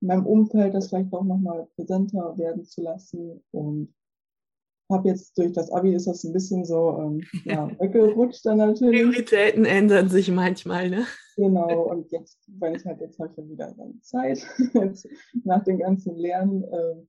in 0.00 0.08
meinem 0.08 0.26
Umfeld 0.26 0.74
das 0.74 0.88
vielleicht 0.88 1.12
auch 1.12 1.24
nochmal 1.24 1.68
präsenter 1.76 2.36
werden 2.36 2.64
zu 2.64 2.82
lassen 2.82 3.44
und 3.52 3.94
habe 4.90 5.08
jetzt 5.08 5.36
durch 5.36 5.52
das 5.52 5.70
Abi 5.70 5.94
ist 5.94 6.06
das 6.06 6.24
ein 6.24 6.32
bisschen 6.32 6.64
so 6.64 6.98
ähm, 7.00 7.20
ja, 7.44 7.70
weggerutscht 7.80 8.44
dann 8.46 8.58
natürlich. 8.58 9.02
Prioritäten 9.02 9.64
ändern 9.64 10.08
sich 10.08 10.30
manchmal, 10.30 10.90
ne? 10.90 11.06
Genau, 11.36 11.82
und 11.90 12.10
jetzt, 12.12 12.38
wenn 12.46 12.74
ich 12.74 12.84
halt 12.84 13.00
jetzt 13.00 13.18
habe 13.18 13.30
ich 13.30 13.36
ja 13.36 13.48
wieder 13.48 13.74
dann 13.76 14.00
Zeit, 14.00 14.46
jetzt 14.74 15.08
nach 15.44 15.64
dem 15.64 15.78
ganzen 15.78 16.16
Lernen. 16.16 16.64
Äh, 16.64 17.02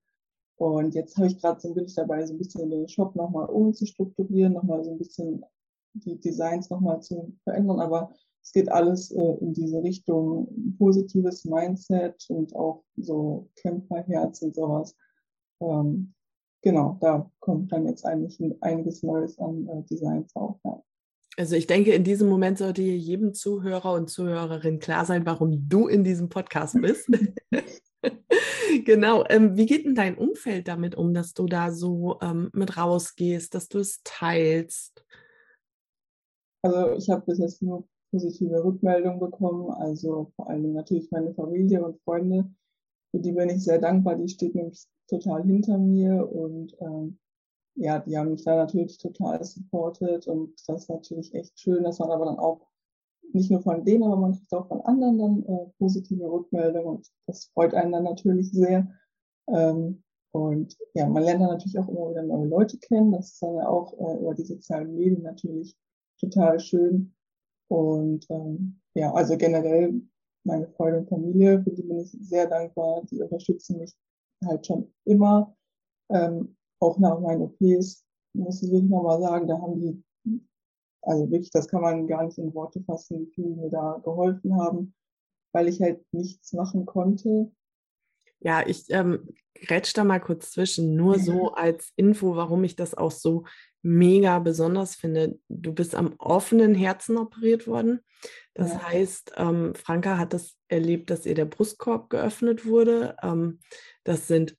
und 0.57 0.95
jetzt 0.95 1.15
habe 1.17 1.27
ich 1.27 1.39
gerade 1.39 1.59
so 1.59 1.73
bin 1.73 1.85
ich 1.85 1.93
dabei, 1.93 2.25
so 2.25 2.33
ein 2.33 2.39
bisschen 2.39 2.69
den 2.69 2.89
Shop 2.89 3.15
nochmal 3.15 3.45
umzustrukturieren, 3.45 4.53
nochmal 4.53 4.83
so 4.83 4.91
ein 4.91 4.97
bisschen 4.97 5.45
die 5.93 6.19
Designs 6.19 6.69
nochmal 6.69 7.01
zu 7.01 7.35
verändern. 7.43 7.79
Aber 7.79 8.11
es 8.41 8.51
geht 8.53 8.71
alles 8.71 9.11
äh, 9.11 9.37
in 9.39 9.53
diese 9.53 9.83
Richtung 9.83 10.75
positives 10.79 11.45
Mindset 11.45 12.25
und 12.29 12.55
auch 12.55 12.83
so 12.95 13.49
Kämpferherz 13.55 14.41
und 14.41 14.55
sowas. 14.55 14.95
Ähm, 15.61 16.13
genau, 16.61 16.97
da 17.01 17.29
kommt 17.39 17.71
dann 17.71 17.87
jetzt 17.87 18.05
eigentlich 18.05 18.39
einiges 18.61 19.03
Neues 19.03 19.37
an 19.39 19.67
äh, 19.67 19.83
Designs 19.83 20.35
auf. 20.35 20.57
Ja. 20.63 20.81
Also 21.37 21.55
ich 21.55 21.67
denke, 21.67 21.93
in 21.93 22.03
diesem 22.03 22.29
Moment 22.29 22.57
sollte 22.57 22.81
hier 22.81 22.97
jedem 22.97 23.35
Zuhörer 23.35 23.93
und 23.93 24.09
Zuhörerin 24.09 24.79
klar 24.79 25.05
sein, 25.05 25.25
warum 25.25 25.69
du 25.69 25.87
in 25.87 26.03
diesem 26.03 26.29
Podcast 26.29 26.75
bist. 26.81 27.07
genau. 28.85 29.23
Ähm, 29.29 29.55
wie 29.55 29.67
geht 29.67 29.85
denn 29.85 29.93
dein 29.93 30.17
Umfeld 30.17 30.67
damit 30.67 30.95
um, 30.95 31.13
dass 31.13 31.33
du 31.33 31.45
da 31.45 31.71
so 31.71 32.17
ähm, 32.21 32.49
mit 32.53 32.75
rausgehst, 32.75 33.53
dass 33.53 33.69
du 33.69 33.77
es 33.77 34.01
teilst? 34.03 35.05
Also 36.63 36.93
ich 36.93 37.07
habe 37.11 37.23
bis 37.27 37.37
jetzt 37.37 37.61
nur 37.61 37.87
positive 38.11 38.63
Rückmeldungen 38.63 39.19
bekommen. 39.19 39.69
Also 39.71 40.31
vor 40.35 40.49
allem 40.49 40.73
natürlich 40.73 41.11
meine 41.11 41.35
Familie 41.35 41.85
und 41.85 42.01
Freunde. 42.01 42.49
Für 43.11 43.19
die 43.19 43.31
bin 43.31 43.49
ich 43.49 43.63
sehr 43.63 43.79
dankbar. 43.79 44.15
Die 44.15 44.27
steht 44.27 44.55
nämlich 44.55 44.85
total 45.07 45.43
hinter 45.43 45.77
mir 45.77 46.29
und 46.31 46.75
ähm, 46.79 47.19
ja, 47.75 47.99
die 47.99 48.17
haben 48.17 48.31
mich 48.31 48.43
da 48.43 48.55
natürlich 48.55 48.97
total 48.97 49.43
supportet 49.43 50.27
und 50.27 50.53
das 50.67 50.83
ist 50.83 50.89
natürlich 50.89 51.33
echt 51.35 51.59
schön, 51.59 51.83
dass 51.83 51.99
man 51.99 52.09
aber 52.09 52.25
dann 52.25 52.39
auch 52.39 52.67
nicht 53.33 53.51
nur 53.51 53.61
von 53.61 53.85
denen, 53.85 54.03
aber 54.03 54.15
man 54.15 54.33
kriegt 54.33 54.53
auch 54.53 54.67
von 54.67 54.81
anderen 54.81 55.17
dann 55.17 55.43
äh, 55.43 55.69
positive 55.77 56.31
Rückmeldungen 56.31 56.97
und 56.97 57.07
das 57.27 57.45
freut 57.53 57.73
einen 57.73 57.91
dann 57.91 58.03
natürlich 58.03 58.51
sehr. 58.51 58.87
Ähm, 59.47 60.03
und 60.31 60.77
ja, 60.93 61.07
man 61.07 61.23
lernt 61.23 61.41
dann 61.41 61.49
natürlich 61.49 61.77
auch 61.79 61.87
immer 61.87 62.09
wieder 62.11 62.23
neue 62.23 62.47
Leute 62.47 62.77
kennen. 62.77 63.11
Das 63.11 63.33
ist 63.33 63.41
dann 63.41 63.55
ja 63.55 63.67
auch 63.67 63.93
äh, 63.93 64.19
über 64.19 64.33
die 64.33 64.45
sozialen 64.45 64.95
Medien 64.95 65.23
natürlich 65.23 65.75
total 66.19 66.59
schön. 66.59 67.13
Und 67.69 68.25
ähm, 68.29 68.79
ja, 68.93 69.13
also 69.13 69.37
generell 69.37 70.01
meine 70.47 70.67
Freunde 70.69 70.99
und 70.99 71.09
Familie, 71.09 71.61
für 71.61 71.71
die 71.71 71.83
bin 71.83 71.99
ich 71.99 72.11
sehr 72.21 72.47
dankbar. 72.47 73.03
Die 73.11 73.21
unterstützen 73.21 73.77
mich 73.77 73.93
halt 74.43 74.65
schon 74.65 74.91
immer. 75.05 75.55
Ähm, 76.09 76.55
auch 76.79 76.97
nach 76.99 77.19
meinen 77.19 77.43
OPs, 77.43 78.05
muss 78.33 78.63
ich 78.63 78.71
wirklich 78.71 78.89
nochmal 78.89 79.21
sagen, 79.21 79.47
da 79.47 79.59
haben 79.59 79.79
die, 79.79 80.03
also 81.01 81.29
wirklich, 81.29 81.51
das 81.51 81.67
kann 81.67 81.81
man 81.81 82.07
gar 82.07 82.23
nicht 82.23 82.37
in 82.37 82.53
Worte 82.53 82.81
fassen, 82.83 83.21
wie 83.21 83.31
viel 83.33 83.49
mir 83.55 83.69
da 83.69 83.99
geholfen 84.03 84.55
haben, 84.59 84.93
weil 85.53 85.67
ich 85.67 85.81
halt 85.81 86.01
nichts 86.11 86.53
machen 86.53 86.85
konnte. 86.85 87.51
Ja, 88.39 88.65
ich 88.65 88.85
ähm, 88.89 89.27
grätsch 89.65 89.93
da 89.93 90.03
mal 90.03 90.19
kurz 90.19 90.51
zwischen, 90.51 90.95
nur 90.95 91.19
so 91.19 91.53
als 91.53 91.91
Info, 91.95 92.35
warum 92.35 92.63
ich 92.63 92.75
das 92.75 92.93
auch 92.93 93.11
so 93.11 93.45
mega 93.81 94.39
besonders 94.39 94.95
finde. 94.95 95.39
Du 95.49 95.73
bist 95.73 95.95
am 95.95 96.13
offenen 96.17 96.75
Herzen 96.75 97.17
operiert 97.17 97.67
worden. 97.67 98.01
Das 98.53 98.73
ja. 98.73 98.83
heißt, 98.83 99.33
ähm, 99.37 99.73
Franka 99.75 100.17
hat 100.17 100.33
das 100.33 100.55
erlebt, 100.67 101.09
dass 101.09 101.25
ihr 101.25 101.35
der 101.35 101.45
Brustkorb 101.45 102.09
geöffnet 102.09 102.65
wurde. 102.65 103.15
Ähm, 103.21 103.59
das 104.03 104.27
sind 104.27 104.57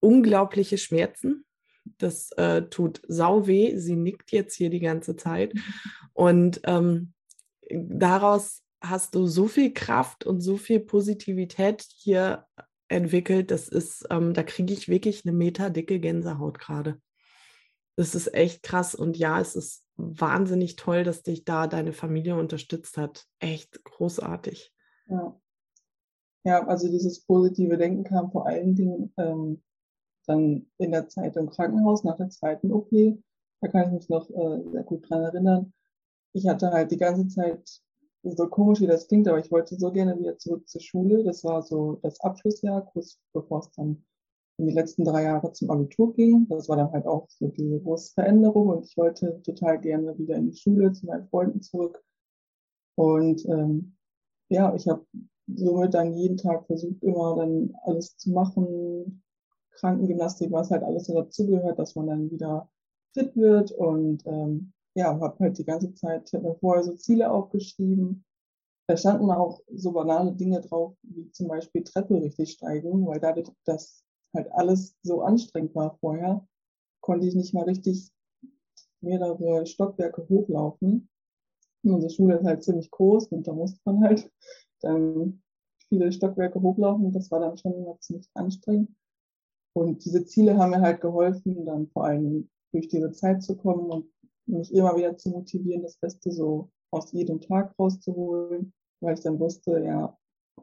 unglaubliche 0.00 0.78
Schmerzen. 0.78 1.44
Das 1.98 2.30
äh, 2.32 2.62
tut 2.62 3.02
sau 3.06 3.46
weh. 3.46 3.76
Sie 3.76 3.96
nickt 3.96 4.32
jetzt 4.32 4.54
hier 4.54 4.70
die 4.70 4.80
ganze 4.80 5.16
Zeit. 5.16 5.52
Und 6.12 6.60
ähm, 6.64 7.12
daraus 7.70 8.62
hast 8.80 9.14
du 9.14 9.26
so 9.26 9.48
viel 9.48 9.72
Kraft 9.72 10.26
und 10.26 10.42
so 10.42 10.58
viel 10.58 10.78
Positivität 10.78 11.86
hier 11.88 12.46
entwickelt. 12.94 13.50
Das 13.50 13.68
ist, 13.68 14.06
ähm, 14.10 14.34
da 14.34 14.42
kriege 14.42 14.72
ich 14.72 14.88
wirklich 14.88 15.24
eine 15.24 15.36
meterdicke 15.36 16.00
Gänsehaut 16.00 16.58
gerade. 16.58 17.00
Das 17.96 18.14
ist 18.14 18.34
echt 18.34 18.62
krass. 18.62 18.94
Und 18.94 19.16
ja, 19.16 19.40
es 19.40 19.54
ist 19.54 19.84
wahnsinnig 19.96 20.76
toll, 20.76 21.04
dass 21.04 21.22
dich 21.22 21.44
da 21.44 21.66
deine 21.66 21.92
Familie 21.92 22.36
unterstützt 22.36 22.96
hat. 22.96 23.26
Echt 23.38 23.84
großartig. 23.84 24.72
Ja. 25.06 25.40
Ja, 26.46 26.66
also 26.66 26.88
dieses 26.88 27.24
positive 27.24 27.78
Denken 27.78 28.04
kam 28.04 28.30
vor 28.30 28.46
allen 28.46 28.74
Dingen 28.74 29.12
ähm, 29.16 29.62
dann 30.26 30.66
in 30.78 30.92
der 30.92 31.08
Zeit 31.08 31.36
im 31.36 31.48
Krankenhaus 31.48 32.04
nach 32.04 32.16
der 32.16 32.28
zweiten 32.28 32.70
OP. 32.70 32.90
Da 33.60 33.68
kann 33.68 33.86
ich 33.86 33.92
mich 33.92 34.08
noch 34.10 34.28
äh, 34.28 34.62
sehr 34.70 34.82
gut 34.82 35.08
dran 35.08 35.22
erinnern. 35.22 35.72
Ich 36.34 36.46
hatte 36.46 36.70
halt 36.70 36.90
die 36.90 36.98
ganze 36.98 37.28
Zeit, 37.28 37.80
so 38.24 38.48
komisch 38.48 38.80
wie 38.80 38.86
das 38.86 39.06
klingt, 39.06 39.28
aber 39.28 39.38
ich 39.38 39.50
wollte 39.50 39.76
so 39.76 39.92
gerne 39.92 40.18
wieder 40.18 40.38
zurück 40.38 40.68
zur 40.68 40.80
Schule. 40.80 41.24
Das 41.24 41.44
war 41.44 41.62
so 41.62 41.98
das 42.02 42.20
Abschlussjahr, 42.20 42.86
kurz 42.92 43.18
bevor 43.32 43.60
es 43.60 43.70
dann 43.72 44.04
in 44.58 44.66
die 44.66 44.74
letzten 44.74 45.04
drei 45.04 45.24
Jahre 45.24 45.52
zum 45.52 45.70
Abitur 45.70 46.14
ging. 46.14 46.46
Das 46.48 46.68
war 46.68 46.76
dann 46.76 46.92
halt 46.92 47.06
auch 47.06 47.28
so 47.28 47.48
diese 47.48 47.80
große 47.80 48.12
Veränderung 48.14 48.68
und 48.68 48.84
ich 48.86 48.96
wollte 48.96 49.40
total 49.42 49.80
gerne 49.80 50.16
wieder 50.18 50.36
in 50.36 50.50
die 50.50 50.56
Schule 50.56 50.92
zu 50.92 51.06
meinen 51.06 51.28
Freunden 51.28 51.60
zurück. 51.60 52.02
Und 52.96 53.44
ähm, 53.46 53.96
ja, 54.48 54.74
ich 54.74 54.88
habe 54.88 55.04
somit 55.46 55.94
dann 55.94 56.14
jeden 56.14 56.36
Tag 56.36 56.66
versucht, 56.66 57.02
immer 57.02 57.36
dann 57.36 57.74
alles 57.82 58.16
zu 58.16 58.30
machen, 58.30 59.22
Krankengymnastik, 59.72 60.52
was 60.52 60.70
halt 60.70 60.84
alles 60.84 61.06
so 61.06 61.14
dazugehört, 61.14 61.78
dass 61.78 61.96
man 61.96 62.06
dann 62.06 62.30
wieder 62.30 62.70
fit 63.12 63.36
wird 63.36 63.72
und 63.72 64.24
ähm, 64.26 64.72
ja, 64.94 65.18
habe 65.20 65.36
halt 65.40 65.58
die 65.58 65.64
ganze 65.64 65.92
Zeit, 65.94 66.32
mir 66.32 66.56
vorher 66.60 66.84
so 66.84 66.94
Ziele 66.94 67.30
aufgeschrieben. 67.30 68.24
Da 68.86 68.96
standen 68.96 69.30
auch 69.30 69.60
so 69.72 69.92
banale 69.92 70.32
Dinge 70.32 70.60
drauf, 70.60 70.94
wie 71.02 71.30
zum 71.32 71.48
Beispiel 71.48 71.82
Treppe 71.82 72.20
richtig 72.20 72.52
steigen, 72.52 73.06
weil 73.06 73.18
dadurch, 73.18 73.48
dass 73.64 74.04
halt 74.34 74.50
alles 74.52 74.96
so 75.02 75.22
anstrengend 75.22 75.74
war 75.74 75.96
vorher, 76.00 76.46
konnte 77.00 77.26
ich 77.26 77.34
nicht 77.34 77.54
mal 77.54 77.64
richtig 77.64 78.10
mehrere 79.00 79.66
Stockwerke 79.66 80.28
hochlaufen. 80.28 81.08
Unsere 81.82 82.10
Schule 82.10 82.38
ist 82.38 82.44
halt 82.44 82.62
ziemlich 82.62 82.90
groß 82.90 83.28
und 83.28 83.46
da 83.46 83.52
musste 83.52 83.80
man 83.84 84.02
halt 84.02 84.30
dann 84.80 85.42
viele 85.88 86.12
Stockwerke 86.12 86.60
hochlaufen. 86.60 87.12
Das 87.12 87.30
war 87.30 87.40
dann 87.40 87.56
schon 87.56 87.74
immer 87.74 87.98
ziemlich 88.00 88.28
anstrengend. 88.34 88.90
Und 89.74 90.04
diese 90.04 90.24
Ziele 90.24 90.56
haben 90.56 90.70
mir 90.70 90.80
halt 90.80 91.00
geholfen, 91.00 91.66
dann 91.66 91.88
vor 91.88 92.04
allem 92.04 92.48
durch 92.72 92.88
diese 92.88 93.10
Zeit 93.12 93.42
zu 93.42 93.56
kommen 93.56 93.90
und 93.90 94.13
mich 94.46 94.72
immer 94.72 94.96
wieder 94.96 95.16
zu 95.16 95.30
motivieren, 95.30 95.82
das 95.82 95.96
Beste 95.96 96.30
so 96.30 96.70
aus 96.90 97.12
jedem 97.12 97.40
Tag 97.40 97.74
rauszuholen, 97.78 98.72
weil 99.00 99.14
ich 99.14 99.20
dann 99.20 99.38
wusste, 99.38 99.82
ja, 99.84 100.16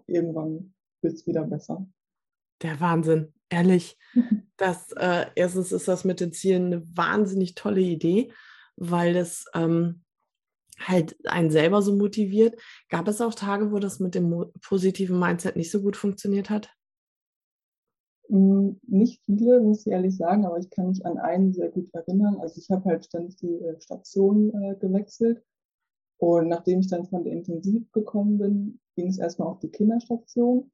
irgendwann 0.08 0.74
wird 1.02 1.16
es 1.16 1.28
wieder 1.28 1.44
besser. 1.44 1.86
Der 2.62 2.80
Wahnsinn, 2.80 3.34
ehrlich. 3.50 3.98
Das, 4.58 4.92
äh, 4.92 5.26
erstens 5.34 5.72
ist 5.72 5.88
das 5.88 6.06
mit 6.06 6.20
den 6.20 6.34
Zielen 6.34 6.68
eine 6.68 6.96
wahnsinnig 6.96 7.56
tolle 7.56 7.82
Idee, 7.82 8.32
weil 8.76 9.16
das 9.16 9.46
ähm, 9.56 10.04
halt 10.80 11.18
einen 11.26 11.50
selber 11.50 11.82
so 11.82 11.96
motiviert. 11.96 12.62
Gab 12.88 13.08
es 13.08 13.22
auch 13.22 13.34
Tage, 13.34 13.72
wo 13.72 13.80
das 13.80 14.00
mit 14.00 14.14
dem 14.14 14.52
positiven 14.62 15.18
Mindset 15.18 15.56
nicht 15.56 15.72
so 15.72 15.82
gut 15.82 15.98
funktioniert 15.98 16.52
hat? 16.52 16.70
Hm, 18.32 18.80
nicht 18.88 19.22
viele, 19.26 19.60
muss 19.60 19.86
ich 19.86 19.92
ehrlich 19.92 20.16
sagen, 20.16 20.46
aber 20.46 20.58
ich 20.58 20.70
kann 20.70 20.88
mich 20.88 21.06
an 21.06 21.18
einen 21.18 21.54
sehr 21.54 21.70
gut 21.70 21.94
erinnern. 21.94 22.38
Also 22.40 22.62
ich 22.62 22.70
habe 22.70 22.86
halt 22.86 23.04
ständig 23.04 23.36
die 23.36 23.56
äh, 23.56 23.80
Station 23.82 24.54
äh, 24.54 24.76
gewechselt. 24.76 25.44
Und 26.18 26.48
nachdem 26.48 26.80
ich 26.80 26.88
dann 26.88 27.06
von 27.06 27.26
der 27.26 27.34
Intensiv 27.34 27.92
gekommen 27.92 28.38
bin, 28.38 28.80
ging 28.96 29.08
es 29.10 29.18
erstmal 29.18 29.50
auf 29.50 29.60
die 29.60 29.70
Kinderstation. 29.70 30.72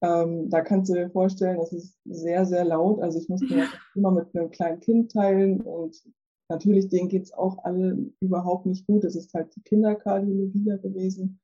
Ähm, 0.00 0.48
da 0.48 0.62
kannst 0.62 0.90
du 0.90 0.94
dir 0.94 1.10
vorstellen, 1.10 1.58
das 1.58 1.74
ist 1.74 1.98
sehr, 2.04 2.46
sehr 2.46 2.64
laut. 2.64 3.02
Also 3.02 3.18
ich 3.18 3.28
musste 3.28 3.54
ja 3.54 3.66
immer 3.94 4.10
mit 4.10 4.34
einem 4.34 4.50
kleinen 4.50 4.80
Kind 4.80 5.12
teilen 5.12 5.60
und 5.60 6.02
natürlich, 6.48 6.88
denen 6.88 7.10
geht's 7.10 7.34
auch 7.34 7.58
alle 7.64 7.98
überhaupt 8.20 8.64
nicht 8.64 8.86
gut. 8.86 9.04
Das 9.04 9.14
ist 9.14 9.34
halt 9.34 9.54
die 9.56 9.62
Kinderkardiologie 9.62 10.64
da 10.64 10.78
gewesen. 10.78 11.38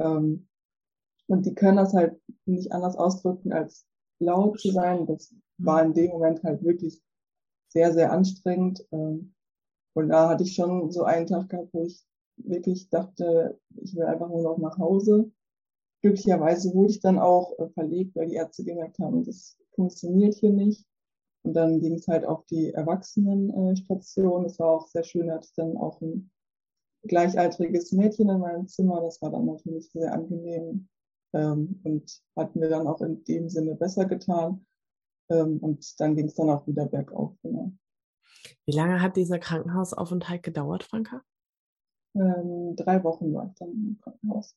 Ähm, 0.00 0.48
und 1.28 1.46
die 1.46 1.54
können 1.54 1.76
das 1.76 1.94
halt 1.94 2.20
nicht 2.44 2.72
anders 2.72 2.96
ausdrücken 2.96 3.52
als 3.52 3.86
laut 4.18 4.60
zu 4.60 4.70
sein. 4.70 5.06
Das 5.06 5.34
war 5.58 5.82
in 5.82 5.94
dem 5.94 6.10
Moment 6.10 6.42
halt 6.42 6.62
wirklich 6.62 7.02
sehr, 7.68 7.92
sehr 7.92 8.12
anstrengend. 8.12 8.86
Ähm, 8.92 9.34
und 9.94 10.08
da 10.08 10.28
hatte 10.28 10.44
ich 10.44 10.54
schon 10.54 10.90
so 10.90 11.04
einen 11.04 11.26
Tag 11.26 11.48
gehabt, 11.48 11.72
wo 11.72 11.84
ich 11.84 12.04
wirklich 12.36 12.88
dachte, 12.88 13.58
ich 13.76 13.94
will 13.96 14.04
einfach 14.04 14.28
nur 14.28 14.42
noch 14.42 14.58
nach 14.58 14.78
Hause. 14.78 15.30
Glücklicherweise 16.02 16.72
wurde 16.74 16.92
ich 16.92 17.00
dann 17.00 17.18
auch 17.18 17.58
äh, 17.58 17.68
verlegt, 17.70 18.14
weil 18.14 18.28
die 18.28 18.36
Ärzte 18.36 18.64
gemerkt 18.64 18.98
haben, 19.00 19.24
das 19.24 19.56
funktioniert 19.74 20.34
hier 20.34 20.52
nicht. 20.52 20.86
Und 21.42 21.54
dann 21.54 21.80
ging 21.80 21.94
es 21.94 22.06
halt 22.08 22.24
auf 22.24 22.44
die 22.46 22.72
Erwachsenenstation. 22.72 24.44
Es 24.44 24.58
war 24.58 24.70
auch 24.70 24.86
sehr 24.88 25.04
schön, 25.04 25.28
da 25.28 25.34
hatte 25.34 25.46
ich 25.46 25.54
dann 25.54 25.76
auch 25.76 26.00
ein 26.00 26.30
gleichaltriges 27.02 27.92
Mädchen 27.92 28.28
in 28.28 28.40
meinem 28.40 28.66
Zimmer. 28.66 29.00
Das 29.00 29.22
war 29.22 29.30
dann 29.30 29.46
natürlich 29.46 29.90
sehr 29.90 30.12
angenehm 30.12 30.88
ähm, 31.32 31.80
und 31.84 32.22
hat 32.36 32.56
mir 32.56 32.68
dann 32.68 32.86
auch 32.86 33.00
in 33.00 33.24
dem 33.24 33.48
Sinne 33.48 33.74
besser 33.74 34.06
getan. 34.06 34.66
Ähm, 35.30 35.58
und 35.58 36.00
dann 36.00 36.16
ging 36.16 36.26
es 36.26 36.34
dann 36.34 36.50
auch 36.50 36.66
wieder 36.66 36.86
bergauf. 36.86 37.36
Genau. 37.42 37.72
Wie 38.66 38.72
lange 38.72 39.00
hat 39.00 39.16
dieser 39.16 39.38
Krankenhausaufenthalt 39.38 40.42
gedauert, 40.42 40.84
Franka? 40.84 41.22
Ähm, 42.14 42.74
drei 42.76 43.02
Wochen 43.04 43.32
war 43.34 43.46
ich 43.46 43.54
dann 43.58 43.70
im 43.70 43.98
Krankenhaus. 44.00 44.56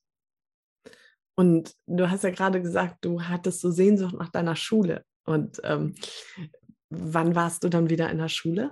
Und 1.36 1.76
du 1.88 2.10
hast 2.10 2.24
ja 2.24 2.30
gerade 2.30 2.62
gesagt, 2.62 3.04
du 3.06 3.22
hattest 3.22 3.62
so 3.62 3.72
Sehnsucht 3.72 4.16
nach 4.16 4.30
deiner 4.30 4.56
Schule. 4.56 5.04
Und 5.26 5.62
ähm, 5.64 5.96
wann 6.90 7.36
warst 7.36 7.64
du 7.64 7.70
dann 7.70 7.90
wieder 7.90 8.10
in 8.10 8.18
der 8.18 8.28
Schule? 8.28 8.72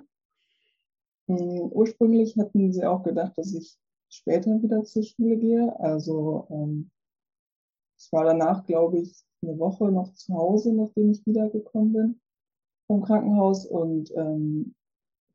Ähm, 1.28 1.60
ursprünglich 1.72 2.36
hatten 2.38 2.72
sie 2.72 2.84
auch 2.84 3.02
gedacht, 3.02 3.32
dass 3.36 3.54
ich 3.54 3.76
später 4.08 4.62
wieder 4.62 4.84
zur 4.84 5.02
Schule 5.02 5.36
gehe. 5.36 5.78
Also 5.80 6.46
ähm, 6.50 6.90
ich 8.10 8.12
war 8.12 8.24
danach, 8.24 8.66
glaube 8.66 8.98
ich, 8.98 9.24
eine 9.42 9.56
Woche 9.60 9.90
noch 9.90 10.12
zu 10.14 10.34
Hause, 10.34 10.74
nachdem 10.74 11.12
ich 11.12 11.24
wiedergekommen 11.26 11.92
bin 11.92 12.20
vom 12.88 13.02
Krankenhaus. 13.02 13.66
Und 13.66 14.10
ähm, 14.16 14.74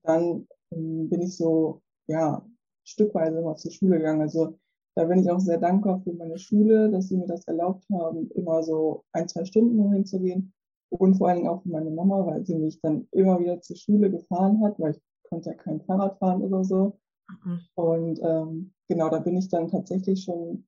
dann 0.04 0.46
ähm, 0.72 1.10
bin 1.10 1.22
ich 1.22 1.38
so, 1.38 1.82
ja, 2.08 2.46
stückweise 2.84 3.40
immer 3.40 3.56
zur 3.56 3.72
Schule 3.72 3.98
gegangen. 3.98 4.22
Also 4.22 4.60
da 4.96 5.06
bin 5.06 5.20
ich 5.20 5.32
auch 5.32 5.40
sehr 5.40 5.58
dankbar 5.58 6.02
für 6.02 6.14
meine 6.14 6.38
Schule, 6.38 6.92
dass 6.92 7.08
sie 7.08 7.18
mir 7.18 7.28
das 7.28 7.48
erlaubt 7.48 7.86
haben, 7.92 8.30
immer 8.32 8.62
so 8.62 9.06
ein, 9.14 9.30
zwei 9.30 9.46
Stunden 9.46 9.78
nur 9.78 9.94
hinzugehen. 9.94 10.54
Und 10.90 11.16
vor 11.16 11.30
allen 11.30 11.38
Dingen 11.38 11.50
auch 11.50 11.64
für 11.64 11.70
meine 11.70 11.92
Mama, 11.92 12.26
weil 12.28 12.46
sie 12.46 12.56
mich 12.56 12.80
dann 12.82 13.08
immer 13.12 13.40
wieder 13.40 13.62
zur 13.62 13.78
Schule 13.78 14.12
gefahren 14.12 14.62
hat, 14.62 14.78
weil 14.80 14.92
ich 14.92 15.02
konnte 15.30 15.52
ja 15.52 15.56
kein 15.56 15.80
Fahrrad 15.82 16.18
fahren 16.20 16.42
oder 16.42 16.64
so. 16.66 17.00
Mhm. 17.46 17.60
Und 17.76 18.20
ähm, 18.22 18.74
genau, 18.90 19.10
da 19.10 19.20
bin 19.20 19.38
ich 19.38 19.48
dann 19.48 19.70
tatsächlich 19.70 20.24
schon 20.24 20.66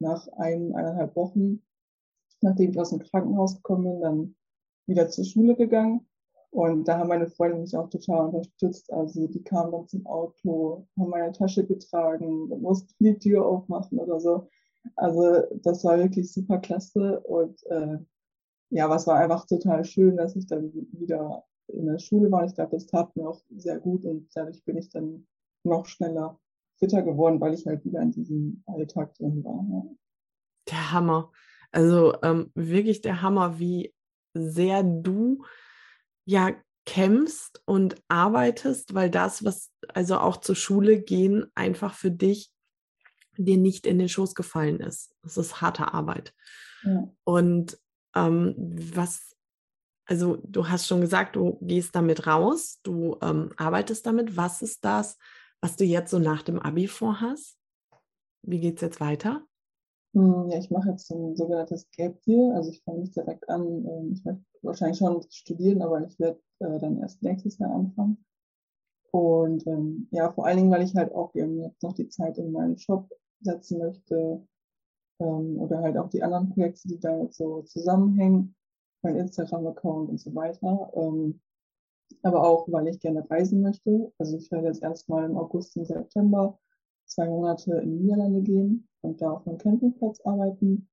nach 0.00 0.26
ein, 0.38 0.74
eineinhalb 0.74 1.14
Wochen, 1.16 1.62
nachdem 2.40 2.70
ich 2.70 2.80
aus 2.80 2.90
dem 2.90 3.00
Krankenhaus 3.00 3.56
gekommen 3.56 3.84
bin, 3.84 4.00
dann 4.00 4.36
wieder 4.86 5.08
zur 5.08 5.24
Schule 5.24 5.56
gegangen. 5.56 6.06
Und 6.50 6.88
da 6.88 6.98
haben 6.98 7.08
meine 7.08 7.28
Freunde 7.28 7.58
mich 7.58 7.76
auch 7.76 7.88
total 7.88 8.26
unterstützt. 8.26 8.92
Also 8.92 9.28
die 9.28 9.42
kamen 9.42 9.70
dann 9.70 9.86
zum 9.86 10.04
Auto, 10.06 10.86
haben 10.98 11.10
meine 11.10 11.32
Tasche 11.32 11.64
getragen, 11.64 12.48
mussten 12.60 13.04
die 13.04 13.18
Tür 13.18 13.46
aufmachen 13.46 13.98
oder 13.98 14.18
so. 14.18 14.48
Also 14.96 15.42
das 15.62 15.84
war 15.84 15.98
wirklich 15.98 16.32
super 16.32 16.58
klasse. 16.58 17.20
Und 17.20 17.64
äh, 17.66 17.98
ja, 18.70 18.88
was 18.88 19.06
war 19.06 19.18
einfach 19.18 19.46
total 19.46 19.84
schön, 19.84 20.16
dass 20.16 20.34
ich 20.34 20.46
dann 20.46 20.72
wieder 20.92 21.44
in 21.68 21.86
der 21.86 21.98
Schule 21.98 22.32
war. 22.32 22.44
Ich 22.44 22.54
glaube, 22.54 22.72
das 22.72 22.86
tat 22.86 23.14
mir 23.14 23.28
auch 23.28 23.40
sehr 23.56 23.78
gut 23.78 24.04
und 24.04 24.28
dadurch 24.34 24.64
bin 24.64 24.76
ich 24.76 24.90
dann 24.90 25.26
noch 25.62 25.86
schneller 25.86 26.38
fitter 26.80 27.02
geworden, 27.02 27.40
weil 27.40 27.54
ich 27.54 27.66
halt 27.66 27.84
wieder 27.84 28.00
in 28.00 28.10
diesem 28.10 28.64
Alltag 28.66 29.14
drin 29.14 29.44
war. 29.44 29.64
Ja. 29.70 29.96
Der 30.70 30.92
Hammer. 30.92 31.30
Also 31.70 32.20
ähm, 32.22 32.50
wirklich 32.54 33.00
der 33.00 33.22
Hammer, 33.22 33.58
wie 33.58 33.94
sehr 34.34 34.82
du 34.82 35.44
ja 36.24 36.52
kämpfst 36.86 37.62
und 37.66 37.96
arbeitest, 38.08 38.94
weil 38.94 39.10
das, 39.10 39.44
was 39.44 39.70
also 39.88 40.18
auch 40.18 40.38
zur 40.38 40.56
Schule 40.56 41.00
gehen, 41.00 41.46
einfach 41.54 41.94
für 41.94 42.10
dich 42.10 42.50
dir 43.36 43.58
nicht 43.58 43.86
in 43.86 43.98
den 43.98 44.08
Schoß 44.08 44.34
gefallen 44.34 44.80
ist. 44.80 45.14
Das 45.22 45.36
ist 45.36 45.60
harte 45.60 45.92
Arbeit. 45.92 46.34
Ja. 46.82 47.08
Und 47.24 47.78
ähm, 48.14 48.54
was, 48.58 49.36
also 50.06 50.38
du 50.42 50.68
hast 50.68 50.86
schon 50.86 51.00
gesagt, 51.00 51.36
du 51.36 51.58
gehst 51.60 51.94
damit 51.94 52.26
raus, 52.26 52.80
du 52.82 53.16
ähm, 53.22 53.52
arbeitest 53.56 54.06
damit. 54.06 54.36
Was 54.36 54.62
ist 54.62 54.84
das, 54.84 55.16
was 55.60 55.76
du 55.76 55.84
jetzt 55.84 56.10
so 56.10 56.18
nach 56.18 56.42
dem 56.42 56.58
Abi 56.58 56.86
vorhast? 56.86 57.58
Wie 58.42 58.60
geht 58.60 58.76
es 58.76 58.80
jetzt 58.80 59.00
weiter? 59.00 59.44
Hm, 60.14 60.48
ja, 60.50 60.58
ich 60.58 60.70
mache 60.70 60.90
jetzt 60.90 61.10
ein 61.10 61.36
sogenanntes 61.36 61.90
Gap 61.92 62.18
Year. 62.26 62.54
Also 62.54 62.70
ich 62.70 62.82
fange 62.82 63.00
nicht 63.00 63.14
direkt 63.14 63.48
an. 63.48 63.62
Ähm, 63.86 64.12
ich 64.12 64.24
möchte 64.24 64.44
wahrscheinlich 64.62 64.98
schon 64.98 65.22
studieren, 65.30 65.82
aber 65.82 66.04
ich 66.04 66.18
werde 66.18 66.40
äh, 66.60 66.78
dann 66.78 66.98
erst 66.98 67.22
nächstes 67.22 67.58
Jahr 67.58 67.72
anfangen. 67.72 68.24
Und 69.12 69.66
ähm, 69.66 70.08
ja, 70.10 70.30
vor 70.30 70.46
allen 70.46 70.56
Dingen, 70.56 70.70
weil 70.70 70.82
ich 70.82 70.94
halt 70.94 71.12
auch 71.12 71.34
eben 71.34 71.62
jetzt 71.62 71.82
noch 71.82 71.92
die 71.94 72.08
Zeit 72.08 72.38
in 72.38 72.52
meinen 72.52 72.76
Job 72.76 73.10
setzen 73.40 73.78
möchte 73.78 74.46
ähm, 75.18 75.58
oder 75.58 75.80
halt 75.80 75.96
auch 75.96 76.08
die 76.08 76.22
anderen 76.22 76.50
Projekte, 76.50 76.88
die 76.88 77.00
damit 77.00 77.34
so 77.34 77.62
zusammenhängen, 77.62 78.54
mein 79.02 79.16
Instagram-Account 79.16 80.10
und 80.10 80.18
so 80.18 80.34
weiter. 80.34 80.92
Ähm, 80.94 81.40
aber 82.22 82.46
auch, 82.46 82.66
weil 82.70 82.88
ich 82.88 83.00
gerne 83.00 83.28
reisen 83.28 83.62
möchte. 83.62 84.12
Also 84.18 84.36
ich 84.36 84.50
werde 84.50 84.68
jetzt 84.68 84.82
erstmal 84.82 85.24
im 85.24 85.36
August 85.36 85.76
und 85.76 85.86
September 85.86 86.58
zwei 87.06 87.26
Monate 87.26 87.72
in 87.78 87.90
die 87.90 88.04
Niederlande 88.04 88.40
gehen 88.42 88.88
und 89.02 89.20
da 89.20 89.32
auf 89.32 89.46
einem 89.46 89.58
Campingplatz 89.58 90.20
arbeiten. 90.24 90.88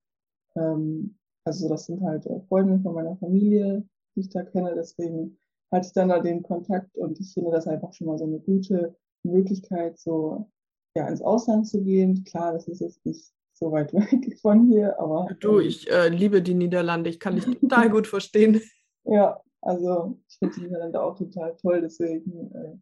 Ähm, 0.56 1.16
also 1.44 1.68
das 1.68 1.86
sind 1.86 2.02
halt 2.02 2.28
Freunde 2.48 2.80
von 2.80 2.94
meiner 2.94 3.16
Familie, 3.16 3.86
die 4.14 4.20
ich 4.20 4.28
da 4.28 4.42
kenne. 4.42 4.74
Deswegen 4.74 5.38
hatte 5.70 5.86
ich 5.86 5.92
dann 5.92 6.08
da 6.08 6.20
den 6.20 6.42
Kontakt 6.42 6.96
und 6.96 7.18
ich 7.20 7.32
finde 7.32 7.52
das 7.52 7.66
einfach 7.66 7.92
schon 7.92 8.06
mal 8.06 8.18
so 8.18 8.24
eine 8.24 8.40
gute 8.40 8.96
Möglichkeit, 9.22 9.98
so 9.98 10.50
ja 10.96 11.08
ins 11.08 11.22
Ausland 11.22 11.66
zu 11.66 11.82
gehen. 11.82 12.24
Klar, 12.24 12.52
das 12.52 12.68
ist 12.68 12.80
jetzt 12.80 13.04
nicht 13.06 13.32
so 13.54 13.72
weit 13.72 13.92
weg 13.94 14.38
von 14.40 14.68
hier, 14.68 14.98
aber. 14.98 15.28
Du, 15.40 15.60
ähm, 15.60 15.66
ich 15.66 15.90
äh, 15.90 16.08
liebe 16.08 16.42
die 16.42 16.54
Niederlande, 16.54 17.10
ich 17.10 17.20
kann 17.20 17.36
dich 17.36 17.44
total 17.44 17.90
gut 17.90 18.06
verstehen. 18.06 18.60
Ja, 19.10 19.40
also 19.60 20.18
ich 20.28 20.38
finde 20.38 20.54
die 20.54 20.60
Niederlande 20.62 21.02
auch 21.02 21.16
total 21.16 21.56
toll, 21.56 21.80
deswegen 21.80 22.52
äh, 22.52 22.76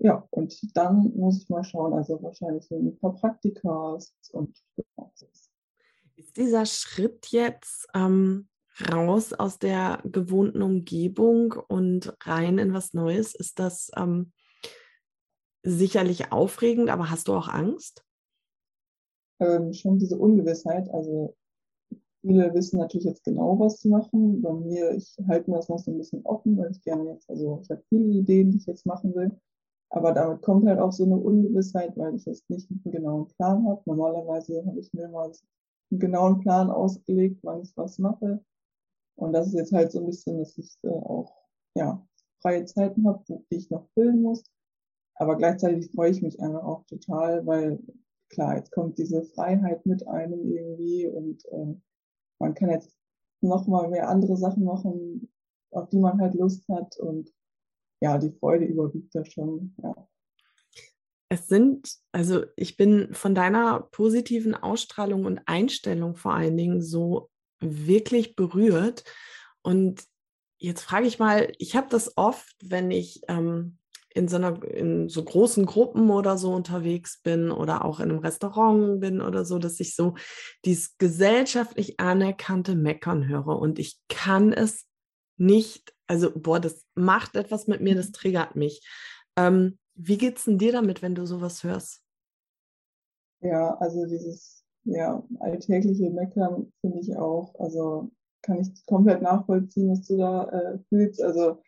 ja, 0.00 0.26
und 0.30 0.56
dann 0.76 1.12
muss 1.16 1.42
ich 1.42 1.48
mal 1.48 1.64
schauen, 1.64 1.92
also 1.92 2.22
wahrscheinlich 2.22 2.66
so 2.66 2.78
ein 2.78 2.96
paar 3.00 3.16
Praktikas 3.16 4.14
und 4.32 4.56
ist 6.18 6.36
dieser 6.36 6.66
Schritt 6.66 7.28
jetzt 7.28 7.86
ähm, 7.94 8.48
raus 8.92 9.32
aus 9.32 9.58
der 9.58 10.00
gewohnten 10.04 10.62
Umgebung 10.62 11.52
und 11.68 12.14
rein 12.24 12.58
in 12.58 12.74
was 12.74 12.92
Neues, 12.92 13.34
ist 13.34 13.58
das 13.58 13.90
ähm, 13.96 14.32
sicherlich 15.62 16.32
aufregend, 16.32 16.90
aber 16.90 17.10
hast 17.10 17.28
du 17.28 17.34
auch 17.34 17.48
Angst? 17.48 18.04
Ähm, 19.40 19.72
schon 19.72 19.98
diese 19.98 20.18
Ungewissheit, 20.18 20.90
also 20.90 21.36
viele 22.20 22.52
wissen 22.54 22.78
natürlich 22.78 23.06
jetzt 23.06 23.24
genau, 23.24 23.58
was 23.58 23.78
zu 23.80 23.88
machen. 23.88 24.42
Bei 24.42 24.52
mir, 24.52 24.92
ich 24.92 25.16
halte 25.28 25.50
mir 25.50 25.56
das 25.56 25.68
noch 25.68 25.78
so 25.78 25.90
ein 25.90 25.98
bisschen 25.98 26.24
offen, 26.24 26.56
weil 26.56 26.70
ich 26.70 26.82
gerne 26.82 27.12
jetzt, 27.12 27.28
also 27.30 27.60
ich 27.62 27.70
habe 27.70 27.82
viele 27.88 28.04
Ideen, 28.04 28.50
die 28.50 28.58
ich 28.58 28.66
jetzt 28.66 28.86
machen 28.86 29.14
will. 29.14 29.30
Aber 29.90 30.12
damit 30.12 30.42
kommt 30.42 30.66
halt 30.66 30.78
auch 30.78 30.92
so 30.92 31.04
eine 31.04 31.16
Ungewissheit, 31.16 31.96
weil 31.96 32.14
ich 32.14 32.26
jetzt 32.26 32.48
nicht 32.50 32.70
einen 32.70 32.92
genauen 32.92 33.26
Plan 33.28 33.66
habe. 33.66 33.80
Normalerweise 33.86 34.64
habe 34.66 34.78
ich 34.80 34.92
mir 34.92 35.08
mal 35.08 35.32
einen 35.90 36.00
genauen 36.00 36.40
Plan 36.40 36.70
ausgelegt, 36.70 37.40
wann 37.42 37.62
ich 37.62 37.74
was 37.76 37.98
mache. 37.98 38.44
Und 39.16 39.32
das 39.32 39.48
ist 39.48 39.54
jetzt 39.54 39.72
halt 39.72 39.90
so 39.90 40.00
ein 40.00 40.06
bisschen, 40.06 40.38
dass 40.38 40.56
ich 40.58 40.76
äh, 40.82 40.88
auch 40.88 41.32
ja, 41.74 42.06
freie 42.40 42.64
Zeiten 42.66 43.06
habe, 43.06 43.24
die 43.28 43.56
ich 43.56 43.70
noch 43.70 43.88
füllen 43.94 44.22
muss. 44.22 44.44
Aber 45.14 45.36
gleichzeitig 45.36 45.90
freue 45.90 46.10
ich 46.10 46.22
mich 46.22 46.40
einfach 46.40 46.64
auch 46.64 46.84
total, 46.86 47.44
weil 47.46 47.80
klar, 48.28 48.56
jetzt 48.56 48.70
kommt 48.70 48.98
diese 48.98 49.24
Freiheit 49.24 49.84
mit 49.86 50.06
einem 50.06 50.52
irgendwie 50.52 51.08
und 51.08 51.44
äh, 51.46 51.74
man 52.38 52.54
kann 52.54 52.70
jetzt 52.70 52.94
noch 53.40 53.66
mal 53.66 53.88
mehr 53.88 54.08
andere 54.08 54.36
Sachen 54.36 54.64
machen, 54.64 55.32
auf 55.70 55.88
die 55.88 55.98
man 55.98 56.20
halt 56.20 56.34
Lust 56.34 56.68
hat 56.68 56.96
und 56.98 57.32
ja, 58.00 58.18
die 58.18 58.30
Freude 58.30 58.64
überwiegt 58.64 59.14
da 59.14 59.24
schon, 59.24 59.74
ja. 59.82 60.08
Es 61.30 61.46
sind, 61.46 61.98
also 62.10 62.46
ich 62.56 62.78
bin 62.78 63.12
von 63.12 63.34
deiner 63.34 63.80
positiven 63.80 64.54
Ausstrahlung 64.54 65.26
und 65.26 65.40
Einstellung 65.44 66.16
vor 66.16 66.32
allen 66.32 66.56
Dingen 66.56 66.80
so 66.80 67.28
wirklich 67.60 68.34
berührt. 68.34 69.04
Und 69.60 70.04
jetzt 70.58 70.82
frage 70.82 71.06
ich 71.06 71.18
mal, 71.18 71.52
ich 71.58 71.76
habe 71.76 71.88
das 71.90 72.16
oft, 72.16 72.56
wenn 72.64 72.90
ich 72.90 73.20
ähm, 73.28 73.76
in 74.18 74.28
so 74.28 74.36
einer, 74.36 74.62
in 74.64 75.08
so 75.08 75.24
großen 75.24 75.64
Gruppen 75.64 76.10
oder 76.10 76.36
so 76.36 76.52
unterwegs 76.52 77.20
bin 77.22 77.50
oder 77.50 77.84
auch 77.84 78.00
in 78.00 78.10
einem 78.10 78.18
Restaurant 78.18 79.00
bin 79.00 79.20
oder 79.20 79.44
so, 79.44 79.58
dass 79.58 79.80
ich 79.80 79.94
so 79.94 80.14
dieses 80.64 80.98
gesellschaftlich 80.98 82.00
anerkannte 82.00 82.74
Meckern 82.74 83.28
höre 83.28 83.58
und 83.58 83.78
ich 83.78 83.98
kann 84.08 84.52
es 84.52 84.86
nicht 85.36 85.94
also, 86.08 86.30
boah, 86.34 86.58
das 86.58 86.84
macht 86.94 87.36
etwas 87.36 87.66
mit 87.68 87.80
mir, 87.80 87.94
das 87.94 88.08
mhm. 88.08 88.12
triggert 88.12 88.56
mich. 88.56 88.84
Ähm, 89.36 89.78
wie 89.94 90.16
geht's 90.16 90.46
denn 90.46 90.58
dir 90.58 90.72
damit, 90.72 91.02
wenn 91.02 91.14
du 91.14 91.26
sowas 91.26 91.62
hörst? 91.62 92.02
Ja, 93.40 93.76
also 93.76 94.06
dieses 94.06 94.64
ja, 94.84 95.22
alltägliche 95.38 96.10
Meckern 96.10 96.72
finde 96.80 97.00
ich 97.00 97.14
auch, 97.16 97.54
also 97.60 98.10
kann 98.42 98.60
ich 98.60 98.68
komplett 98.86 99.20
nachvollziehen, 99.20 99.90
was 99.90 100.06
du 100.06 100.16
da 100.16 100.48
äh, 100.48 100.78
fühlst. 100.88 101.22
Also 101.22 101.60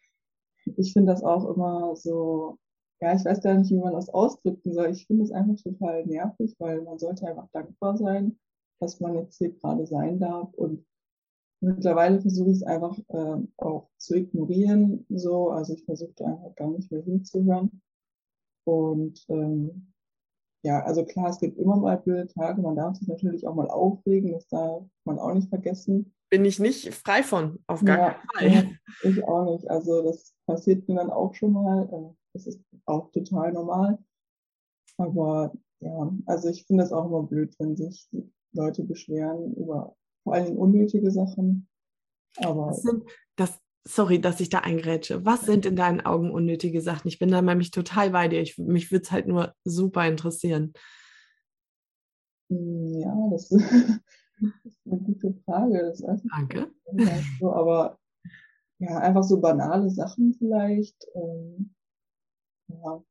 ich 0.77 0.93
finde 0.93 1.13
das 1.13 1.23
auch 1.23 1.55
immer 1.55 1.97
so, 1.97 2.59
ja, 3.01 3.15
ich 3.15 3.25
weiß 3.25 3.43
gar 3.43 3.55
nicht, 3.55 3.71
wie 3.71 3.79
man 3.79 3.95
das 3.95 4.09
ausdrücken 4.11 4.73
soll. 4.73 4.91
Ich 4.91 5.07
finde 5.07 5.25
es 5.25 5.33
einfach 5.33 5.57
total 5.63 6.05
nervig, 6.07 6.55
weil 6.59 6.83
man 6.83 6.99
sollte 6.99 7.27
einfach 7.27 7.49
dankbar 7.53 7.97
sein, 7.97 8.39
dass 8.81 9.01
man 9.01 9.15
jetzt 9.15 9.39
hier 9.39 9.53
gerade 9.53 9.87
sein 9.87 10.19
darf 10.19 10.53
und 10.55 10.85
Mittlerweile 11.63 12.21
versuche 12.21 12.51
ich 12.51 12.57
es 12.57 12.63
einfach 12.63 12.99
äh, 13.09 13.37
auch 13.59 13.91
zu 13.99 14.15
ignorieren, 14.15 15.05
so. 15.11 15.51
Also 15.51 15.75
ich 15.75 15.85
versuche 15.85 16.25
einfach 16.25 16.55
gar 16.55 16.71
nicht 16.71 16.91
mehr 16.91 17.03
hinzuhören. 17.03 17.83
Und 18.65 19.23
ähm, 19.29 19.93
ja, 20.63 20.83
also 20.83 21.05
klar, 21.05 21.29
es 21.29 21.39
gibt 21.39 21.59
immer 21.59 21.77
mal 21.77 21.99
blöde 21.99 22.29
Tage. 22.29 22.63
Man 22.63 22.77
darf 22.77 22.97
sich 22.97 23.09
natürlich 23.09 23.47
auch 23.47 23.55
mal 23.55 23.69
aufregen, 23.69 24.33
das 24.33 24.49
darf 24.49 24.85
man 25.05 25.19
auch 25.19 25.35
nicht 25.35 25.51
vergessen. 25.51 26.15
Bin 26.31 26.45
ich 26.45 26.59
nicht 26.61 26.95
frei 26.95 27.23
von, 27.23 27.59
auf 27.67 27.85
gar 27.85 27.99
ja, 27.99 28.11
keinen 28.11 28.53
Fall. 28.53 28.65
Ja, 29.03 29.11
ich 29.11 29.25
auch 29.25 29.53
nicht. 29.53 29.69
Also 29.69 30.03
das 30.03 30.35
passiert 30.47 30.89
mir 30.89 30.97
dann 30.97 31.11
auch 31.11 31.35
schon 31.35 31.53
mal. 31.53 31.89
Äh, 31.93 32.15
das 32.33 32.47
ist 32.47 32.61
auch 32.87 33.11
total 33.11 33.53
normal. 33.53 33.99
Aber 34.97 35.53
ja, 35.81 36.13
also 36.27 36.49
ich 36.49 36.67
finde 36.67 36.85
es 36.85 36.93
auch 36.93 37.07
immer 37.07 37.23
blöd, 37.23 37.55
wenn 37.59 37.77
sich 37.77 38.09
Leute 38.53 38.85
beschweren 38.85 39.55
über 39.55 39.97
vor 40.23 40.35
allen 40.35 40.47
Dingen 40.47 40.59
unnötige 40.59 41.11
Sachen. 41.11 41.69
Aber 42.37 42.69
das 42.69 42.83
sind, 42.83 43.05
das, 43.37 43.59
sorry, 43.85 44.21
dass 44.21 44.41
ich 44.41 44.51
da 44.51 44.61
eingrätsche. 44.61 45.25
Was 45.25 45.43
sind 45.43 45.67
in 45.67 45.77
deinen 45.77 46.01
Augen 46.01 46.31
unnötige 46.31 46.81
Sachen? 46.81 47.09
Ich 47.09 47.19
bin 47.19 47.31
da 47.31 47.43
nämlich 47.43 47.71
total 47.71 48.11
bei 48.11 48.29
dir. 48.29 48.41
Ich, 48.41 48.59
mich 48.59 48.93
würde 48.93 49.03
es 49.03 49.11
halt 49.11 49.27
nur 49.27 49.55
super 49.65 50.07
interessieren. 50.07 50.75
Hm, 52.51 53.01
ja, 53.01 53.29
das 53.31 53.51
ist, 54.65 54.79
eine 54.87 55.01
gute 55.01 55.35
Frage. 55.45 55.93
Danke. 56.31 56.71
So, 57.39 57.53
aber 57.53 57.99
ja, 58.79 58.99
einfach 58.99 59.23
so 59.23 59.41
banale 59.41 59.91
Sachen 59.91 60.35
vielleicht. 60.35 61.07
Ähm, 61.15 61.75
ja, 62.69 63.03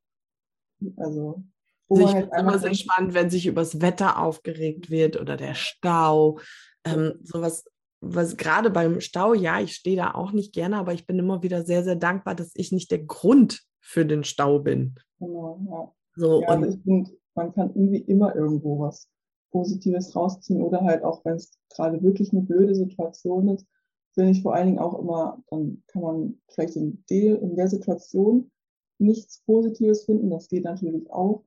also 0.97 1.43
Also 1.89 2.03
ich 2.03 2.11
finde 2.11 2.29
es 2.31 2.41
immer 2.41 2.59
sehr 2.59 2.75
spannend, 2.75 3.13
wenn 3.13 3.29
sich 3.29 3.47
übers 3.47 3.81
Wetter 3.81 4.19
aufgeregt 4.19 4.89
wird 4.89 5.19
oder 5.19 5.37
der 5.37 5.55
Stau. 5.55 6.39
Ähm, 6.85 7.15
sowas, 7.23 7.65
was 7.99 8.37
gerade 8.37 8.69
beim 8.69 9.01
Stau, 9.01 9.33
ja, 9.33 9.59
ich 9.59 9.75
stehe 9.75 9.97
da 9.97 10.13
auch 10.13 10.31
nicht 10.31 10.53
gerne, 10.53 10.77
aber 10.77 10.93
ich 10.93 11.05
bin 11.07 11.19
immer 11.19 11.43
wieder 11.43 11.63
sehr, 11.63 11.83
sehr 11.83 11.95
dankbar, 11.95 12.35
dass 12.35 12.51
ich 12.55 12.71
nicht 12.71 12.91
der 12.91 13.03
Grund 13.03 13.63
für 13.79 14.05
den 14.05 14.23
Stau 14.23 14.59
bin. 14.59 14.95
Genau, 15.19 15.59
ja. 15.69 15.91
So, 16.15 16.41
ja, 16.41 16.53
und 16.53 16.63
also 16.63 16.77
ich 16.77 16.83
finde, 16.83 17.11
man 17.35 17.53
kann 17.53 17.69
irgendwie 17.69 18.01
immer 18.01 18.35
irgendwo 18.35 18.79
was 18.79 19.07
Positives 19.51 20.15
rausziehen 20.15 20.61
oder 20.61 20.81
halt 20.81 21.03
auch, 21.03 21.23
wenn 21.25 21.35
es 21.35 21.51
gerade 21.69 22.01
wirklich 22.03 22.31
eine 22.31 22.41
blöde 22.41 22.75
Situation 22.75 23.49
ist, 23.49 23.65
finde 24.13 24.31
ich 24.31 24.41
vor 24.41 24.53
allen 24.53 24.67
Dingen 24.67 24.79
auch 24.79 24.97
immer, 24.99 25.41
dann 25.49 25.83
kann 25.87 26.01
man 26.01 26.41
vielleicht 26.49 26.75
in 26.75 27.03
der, 27.09 27.41
in 27.41 27.55
der 27.55 27.67
Situation 27.67 28.51
nichts 28.97 29.41
Positives 29.45 30.05
finden, 30.05 30.29
das 30.29 30.49
geht 30.49 30.65
natürlich 30.65 31.09
auch, 31.09 31.43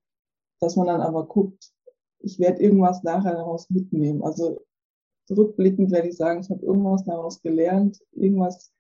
dass 0.60 0.76
man 0.76 0.86
dann 0.86 1.00
aber 1.00 1.26
guckt, 1.26 1.72
ich 2.20 2.38
werde 2.38 2.62
irgendwas 2.62 3.02
nachher 3.02 3.34
daraus 3.34 3.68
mitnehmen. 3.68 4.22
Also 4.22 4.64
zurückblickend 5.26 5.90
werde 5.90 6.08
ich 6.08 6.16
sagen, 6.16 6.40
ich 6.40 6.50
habe 6.50 6.64
irgendwas 6.64 7.04
daraus 7.04 7.42
gelernt, 7.42 8.00
irgendwas 8.12 8.72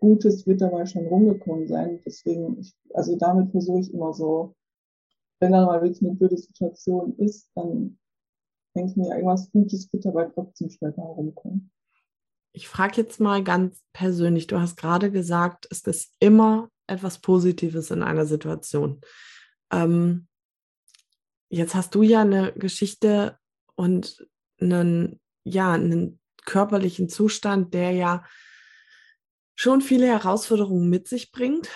Gutes 0.00 0.46
wird 0.46 0.60
dabei 0.60 0.86
schon 0.86 1.06
rumgekommen 1.06 1.68
sein. 1.68 2.00
Deswegen, 2.04 2.58
ich, 2.58 2.74
also 2.94 3.16
damit 3.16 3.50
versuche 3.50 3.80
ich 3.80 3.92
immer 3.92 4.12
so, 4.12 4.54
wenn 5.40 5.52
dann 5.52 5.66
mal 5.66 5.82
wirklich 5.82 6.02
eine 6.02 6.14
blöde 6.14 6.36
Situation 6.36 7.16
ist, 7.18 7.50
dann 7.54 7.98
denke 8.76 8.90
ich 8.90 8.96
mir, 8.96 9.14
irgendwas 9.14 9.50
Gutes 9.50 9.92
wird 9.92 10.04
dabei 10.04 10.30
trotzdem 10.32 10.70
später 10.70 11.02
herumkommen. 11.02 11.70
Ich 12.52 12.68
frage 12.68 13.00
jetzt 13.00 13.20
mal 13.20 13.42
ganz 13.42 13.82
persönlich, 13.92 14.46
du 14.46 14.60
hast 14.60 14.76
gerade 14.76 15.10
gesagt, 15.10 15.66
es 15.70 15.82
ist 15.82 16.14
immer 16.20 16.70
etwas 16.86 17.18
Positives 17.18 17.90
in 17.90 18.02
einer 18.02 18.26
Situation. 18.26 19.00
Ähm, 19.70 20.26
jetzt 21.48 21.74
hast 21.74 21.94
du 21.94 22.02
ja 22.02 22.20
eine 22.20 22.52
Geschichte 22.52 23.38
und 23.74 24.26
einen, 24.60 25.20
ja, 25.44 25.72
einen 25.72 26.20
körperlichen 26.44 27.08
Zustand, 27.08 27.74
der 27.74 27.90
ja 27.92 28.24
schon 29.54 29.80
viele 29.80 30.06
Herausforderungen 30.06 30.88
mit 30.88 31.08
sich 31.08 31.32
bringt 31.32 31.68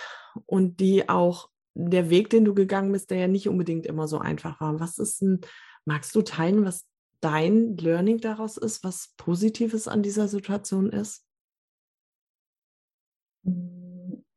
und 0.47 0.81
die 0.81 1.09
auch 1.09 1.51
der 1.75 2.11
Weg, 2.11 2.31
den 2.31 2.45
du 2.45 2.55
gegangen 2.55 2.93
bist, 2.93 3.11
der 3.11 3.19
ja 3.19 3.29
nicht 3.29 3.49
unbedingt 3.49 3.87
immer 3.87 4.07
so 4.07 4.19
einfach 4.19 4.61
war. 4.61 4.79
Was 4.81 4.99
ist 4.99 5.23
ein, 5.23 5.41
magst 5.85 6.15
du 6.15 6.23
teilen, 6.23 6.65
was 6.65 6.87
dein 7.21 7.77
Learning 7.77 8.19
daraus 8.19 8.57
ist, 8.57 8.85
was 8.85 9.15
Positives 9.17 9.89
an 9.89 10.03
dieser 10.03 10.29
Situation 10.29 10.91
ist? 10.91 11.27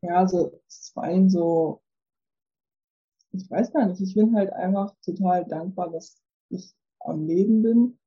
Ja, 0.01 0.17
also 0.17 0.61
es 0.67 0.91
vor 0.93 1.03
allem 1.03 1.29
so, 1.29 1.81
ich 3.31 3.49
weiß 3.49 3.71
gar 3.73 3.87
nicht, 3.87 4.01
ich 4.01 4.13
bin 4.15 4.35
halt 4.35 4.51
einfach 4.53 4.93
total 5.03 5.45
dankbar, 5.45 5.91
dass 5.91 6.21
ich 6.49 6.73
am 6.99 7.25
Leben 7.25 7.61
bin. 7.61 7.99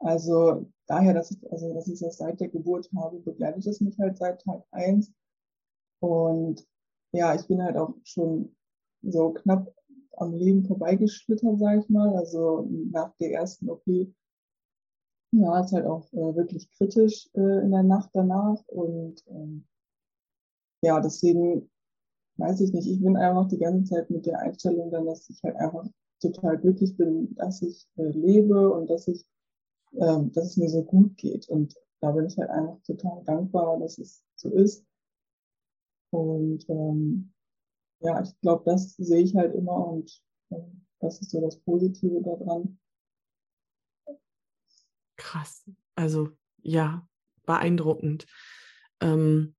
Also 0.00 0.70
daher, 0.86 1.14
dass 1.14 1.30
ich, 1.30 1.52
also 1.52 1.72
dass 1.74 1.88
ich 1.88 2.00
das 2.00 2.16
seit 2.18 2.40
der 2.40 2.48
Geburt 2.48 2.90
habe, 2.96 3.20
begleitet 3.20 3.66
es 3.66 3.80
mich 3.80 3.98
halt 3.98 4.18
seit 4.18 4.42
Tag 4.42 4.64
eins 4.70 5.12
Und 6.00 6.66
ja, 7.12 7.34
ich 7.34 7.46
bin 7.46 7.62
halt 7.62 7.76
auch 7.76 7.94
schon 8.04 8.54
so 9.02 9.32
knapp 9.32 9.72
am 10.16 10.34
Leben 10.34 10.64
vorbeigeschlittert, 10.64 11.58
sage 11.58 11.80
ich 11.80 11.88
mal. 11.88 12.16
Also 12.16 12.68
nach 12.90 13.14
der 13.16 13.32
ersten 13.32 13.70
OP 13.70 13.86
war 15.32 15.64
es 15.64 15.72
halt 15.72 15.86
auch 15.86 16.12
äh, 16.12 16.36
wirklich 16.36 16.70
kritisch 16.72 17.28
äh, 17.34 17.62
in 17.62 17.70
der 17.70 17.82
Nacht 17.82 18.10
danach. 18.12 18.62
Und 18.68 19.24
ähm, 19.28 19.66
ja, 20.82 21.00
deswegen 21.00 21.70
weiß 22.36 22.60
ich 22.60 22.72
nicht, 22.72 22.88
ich 22.88 23.02
bin 23.02 23.16
einfach 23.16 23.48
die 23.48 23.58
ganze 23.58 23.94
Zeit 23.94 24.10
mit 24.10 24.26
der 24.26 24.40
Einstellung 24.40 24.90
dann, 24.90 25.06
dass 25.06 25.28
ich 25.28 25.42
halt 25.42 25.56
einfach 25.56 25.86
total 26.20 26.58
glücklich 26.58 26.96
bin, 26.96 27.34
dass 27.36 27.62
ich 27.62 27.86
äh, 27.96 28.08
lebe 28.08 28.72
und 28.72 28.88
dass 28.88 29.08
ich, 29.08 29.24
äh, 29.92 30.20
dass 30.32 30.50
es 30.50 30.56
mir 30.56 30.68
so 30.68 30.82
gut 30.82 31.16
geht. 31.16 31.48
Und 31.48 31.74
da 32.00 32.12
bin 32.12 32.26
ich 32.26 32.38
halt 32.38 32.50
einfach 32.50 32.80
total 32.82 33.22
dankbar, 33.24 33.78
dass 33.78 33.98
es 33.98 34.22
so 34.36 34.50
ist. 34.50 34.84
Und 36.10 36.68
ähm, 36.68 37.33
ja, 38.00 38.22
ich 38.22 38.38
glaube, 38.40 38.62
das 38.66 38.94
sehe 38.96 39.22
ich 39.22 39.34
halt 39.34 39.54
immer 39.54 39.86
und 39.86 40.10
äh, 40.50 40.56
das 41.00 41.20
ist 41.20 41.30
so 41.30 41.40
das 41.40 41.58
Positive 41.60 42.22
daran. 42.22 42.78
Krass. 45.16 45.64
Also 45.94 46.30
ja, 46.62 47.06
beeindruckend. 47.46 48.26
Ähm, 49.00 49.54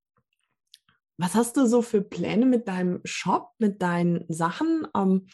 was 1.18 1.34
hast 1.34 1.56
du 1.56 1.66
so 1.66 1.82
für 1.82 2.02
Pläne 2.02 2.46
mit 2.46 2.68
deinem 2.68 3.00
Shop, 3.06 3.52
mit 3.58 3.82
deinen 3.82 4.26
Sachen? 4.28 4.86
Ähm, 4.96 5.28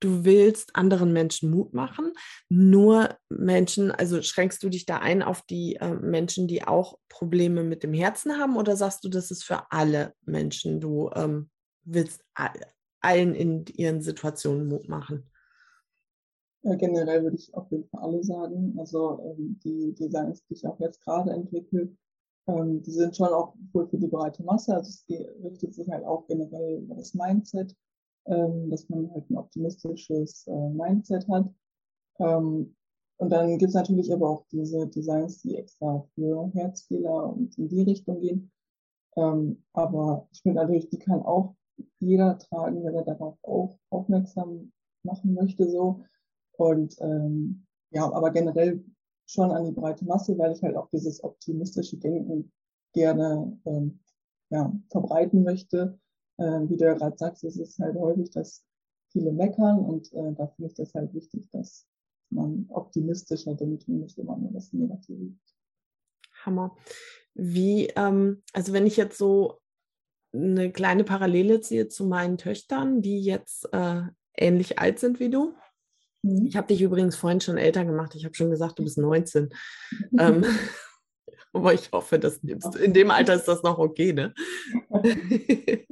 du 0.00 0.24
willst 0.24 0.74
anderen 0.74 1.12
Menschen 1.12 1.50
Mut 1.50 1.74
machen. 1.74 2.12
Nur 2.48 3.16
Menschen, 3.28 3.90
also 3.90 4.22
schränkst 4.22 4.62
du 4.62 4.70
dich 4.70 4.86
da 4.86 4.98
ein 4.98 5.22
auf 5.22 5.42
die 5.42 5.76
äh, 5.76 5.94
Menschen, 5.94 6.48
die 6.48 6.64
auch 6.64 6.98
Probleme 7.08 7.64
mit 7.64 7.82
dem 7.82 7.92
Herzen 7.92 8.38
haben, 8.38 8.56
oder 8.56 8.76
sagst 8.76 9.04
du, 9.04 9.08
das 9.08 9.30
ist 9.30 9.44
für 9.44 9.70
alle 9.70 10.14
Menschen? 10.24 10.80
Du 10.80 11.10
ähm, 11.14 11.50
willst 11.86 12.22
allen 13.00 13.34
in 13.34 13.64
ihren 13.74 14.02
Situationen 14.02 14.68
Mut 14.68 14.88
machen? 14.88 15.30
Ja, 16.62 16.74
generell 16.74 17.22
würde 17.22 17.36
ich 17.36 17.54
auf 17.54 17.70
jeden 17.70 17.88
Fall 17.88 18.02
alle 18.02 18.22
sagen. 18.24 18.76
Also 18.78 19.20
ähm, 19.22 19.58
die 19.62 19.94
Designs, 19.94 20.44
die 20.46 20.54
ich 20.54 20.66
auch 20.66 20.80
jetzt 20.80 21.00
gerade 21.02 21.30
entwickle, 21.30 21.96
ähm, 22.48 22.82
die 22.82 22.90
sind 22.90 23.16
schon 23.16 23.28
auch 23.28 23.54
wohl 23.72 23.86
für 23.88 23.98
die 23.98 24.08
breite 24.08 24.42
Masse. 24.42 24.74
Also 24.74 24.90
es 24.90 25.04
richtet 25.44 25.74
sich 25.74 25.88
halt 25.88 26.04
auch 26.04 26.26
generell 26.26 26.82
über 26.82 26.96
das 26.96 27.14
Mindset, 27.14 27.74
ähm, 28.26 28.68
dass 28.70 28.88
man 28.88 29.10
halt 29.12 29.30
ein 29.30 29.36
optimistisches 29.36 30.46
äh, 30.48 30.68
Mindset 30.70 31.28
hat. 31.28 31.48
Und 33.18 33.30
dann 33.30 33.58
gibt 33.58 33.70
es 33.70 33.74
natürlich 33.74 34.12
aber 34.12 34.28
auch 34.28 34.46
diese 34.50 34.86
Designs, 34.88 35.42
die 35.42 35.56
extra 35.56 36.06
für 36.14 36.50
Herzfehler 36.54 37.32
und 37.32 37.56
in 37.58 37.68
die 37.68 37.82
Richtung 37.82 38.20
gehen. 38.20 38.50
Ähm, 39.16 39.62
aber 39.72 40.28
ich 40.32 40.42
finde 40.42 40.60
natürlich, 40.60 40.88
die 40.90 40.98
kann 40.98 41.22
auch 41.22 41.54
jeder 41.98 42.38
tragen, 42.38 42.84
wenn 42.84 42.94
er 42.94 43.04
darauf 43.04 43.38
auch 43.42 43.78
aufmerksam 43.90 44.72
machen 45.02 45.34
möchte, 45.34 45.68
so. 45.68 46.04
Und 46.52 46.96
ähm, 47.00 47.66
ja, 47.90 48.10
aber 48.12 48.30
generell 48.30 48.84
schon 49.26 49.50
an 49.50 49.64
die 49.64 49.72
breite 49.72 50.04
Masse, 50.04 50.36
weil 50.38 50.52
ich 50.52 50.62
halt 50.62 50.76
auch 50.76 50.88
dieses 50.90 51.22
optimistische 51.22 51.96
Denken 51.96 52.52
gerne 52.92 53.58
ähm, 53.66 54.00
ja, 54.50 54.72
verbreiten 54.90 55.42
möchte. 55.42 55.98
Äh, 56.38 56.68
wie 56.68 56.76
du 56.76 56.84
ja 56.84 56.94
gerade 56.94 57.16
sagst, 57.16 57.44
es 57.44 57.56
ist 57.56 57.78
halt 57.78 57.96
häufig, 57.96 58.30
dass 58.30 58.64
viele 59.10 59.32
meckern 59.32 59.78
und 59.80 60.12
äh, 60.12 60.32
da 60.34 60.46
finde 60.48 60.70
ich 60.70 60.74
das 60.74 60.94
halt 60.94 61.12
wichtig, 61.14 61.48
dass 61.50 61.86
man 62.30 62.66
optimistischer 62.68 63.54
denkt 63.54 63.88
und 63.88 64.00
nicht 64.00 64.18
immer 64.18 64.36
nur 64.36 64.52
das 64.52 64.72
Negative. 64.72 65.34
Hammer. 66.44 66.76
Wie, 67.34 67.86
ähm, 67.96 68.42
also 68.52 68.72
wenn 68.72 68.86
ich 68.86 68.96
jetzt 68.96 69.18
so 69.18 69.58
eine 70.36 70.70
kleine 70.70 71.04
Parallele 71.04 71.60
ziehe 71.60 71.88
zu 71.88 72.04
meinen 72.04 72.38
Töchtern, 72.38 73.02
die 73.02 73.20
jetzt 73.20 73.72
äh, 73.72 74.02
ähnlich 74.36 74.78
alt 74.78 74.98
sind 74.98 75.20
wie 75.20 75.30
du. 75.30 75.54
Mhm. 76.22 76.46
Ich 76.46 76.56
habe 76.56 76.66
dich 76.66 76.82
übrigens 76.82 77.16
vorhin 77.16 77.40
schon 77.40 77.58
älter 77.58 77.84
gemacht. 77.84 78.14
Ich 78.14 78.24
habe 78.24 78.34
schon 78.34 78.50
gesagt, 78.50 78.78
du 78.78 78.84
bist 78.84 78.98
19. 78.98 79.50
ähm, 80.18 80.44
aber 81.52 81.74
ich 81.74 81.90
hoffe, 81.92 82.18
dass 82.18 82.38
in 82.38 82.92
dem 82.92 83.10
Alter 83.10 83.34
ist 83.34 83.48
das 83.48 83.62
noch 83.62 83.78
okay, 83.78 84.12
ne? 84.12 84.34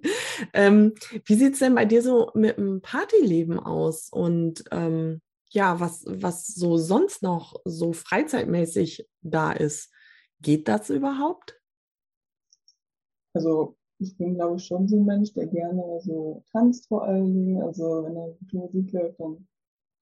ähm, 0.53 0.95
wie 1.25 1.35
sieht 1.35 1.55
es 1.55 1.59
denn 1.61 1.75
bei 1.75 1.85
dir 1.85 2.03
so 2.03 2.31
mit 2.35 2.59
dem 2.59 2.83
Partyleben 2.83 3.59
aus? 3.59 4.11
Und 4.11 4.65
ähm, 4.71 5.23
ja, 5.51 5.81
was, 5.81 6.05
was 6.07 6.47
so 6.49 6.77
sonst 6.77 7.23
noch 7.23 7.61
so 7.65 7.93
freizeitmäßig 7.93 9.09
da 9.23 9.53
ist? 9.53 9.91
Geht 10.41 10.69
das 10.69 10.91
überhaupt? 10.91 11.59
Also 13.35 13.77
ich 14.05 14.17
bin, 14.17 14.35
glaube 14.35 14.57
ich, 14.57 14.65
schon 14.65 14.87
so 14.87 14.97
ein 14.97 15.05
Mensch, 15.05 15.33
der 15.33 15.47
gerne 15.47 16.01
so 16.01 16.43
tanzt 16.53 16.89
vor 16.89 17.05
allen 17.05 17.35
Dingen. 17.35 17.63
Also 17.63 18.05
wenn 18.05 18.15
da 18.15 18.27
gute 18.39 18.57
Musik 18.57 18.93
läuft, 18.93 19.21
dann 19.21 19.49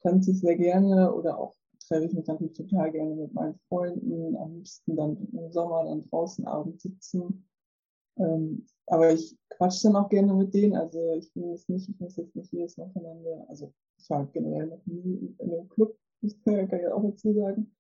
tanze 0.02 0.32
ich 0.32 0.40
sehr 0.40 0.56
gerne 0.56 1.12
oder 1.14 1.38
auch 1.38 1.54
treffe 1.86 2.06
ich 2.06 2.14
mich 2.14 2.26
natürlich 2.26 2.52
total 2.54 2.90
gerne 2.92 3.14
mit 3.14 3.32
meinen 3.32 3.58
Freunden. 3.68 4.36
Am 4.36 4.54
liebsten 4.54 4.96
dann 4.96 5.16
im 5.32 5.52
Sommer 5.52 5.84
dann 5.84 6.02
draußen 6.02 6.46
abends 6.46 6.82
sitzen. 6.82 7.48
Ähm, 8.18 8.66
aber 8.86 9.12
ich 9.12 9.36
quatsche 9.50 9.84
dann 9.84 9.96
auch 9.96 10.08
gerne 10.08 10.34
mit 10.34 10.52
denen. 10.54 10.74
Also 10.74 10.98
ich 11.14 11.32
bin 11.32 11.50
jetzt 11.50 11.68
nicht, 11.68 11.88
ich 11.88 11.98
muss 12.00 12.16
jetzt 12.16 12.36
nicht 12.36 12.52
jedes 12.52 12.76
Wochenende, 12.78 13.44
also 13.48 13.72
ich 13.98 14.10
war 14.10 14.26
generell 14.26 14.66
noch 14.66 14.84
nie 14.86 15.34
in 15.38 15.52
einem 15.52 15.68
Club, 15.68 15.96
kann 16.44 16.80
ich 16.80 16.88
auch 16.88 17.02
dazu 17.02 17.32
sagen. 17.32 17.74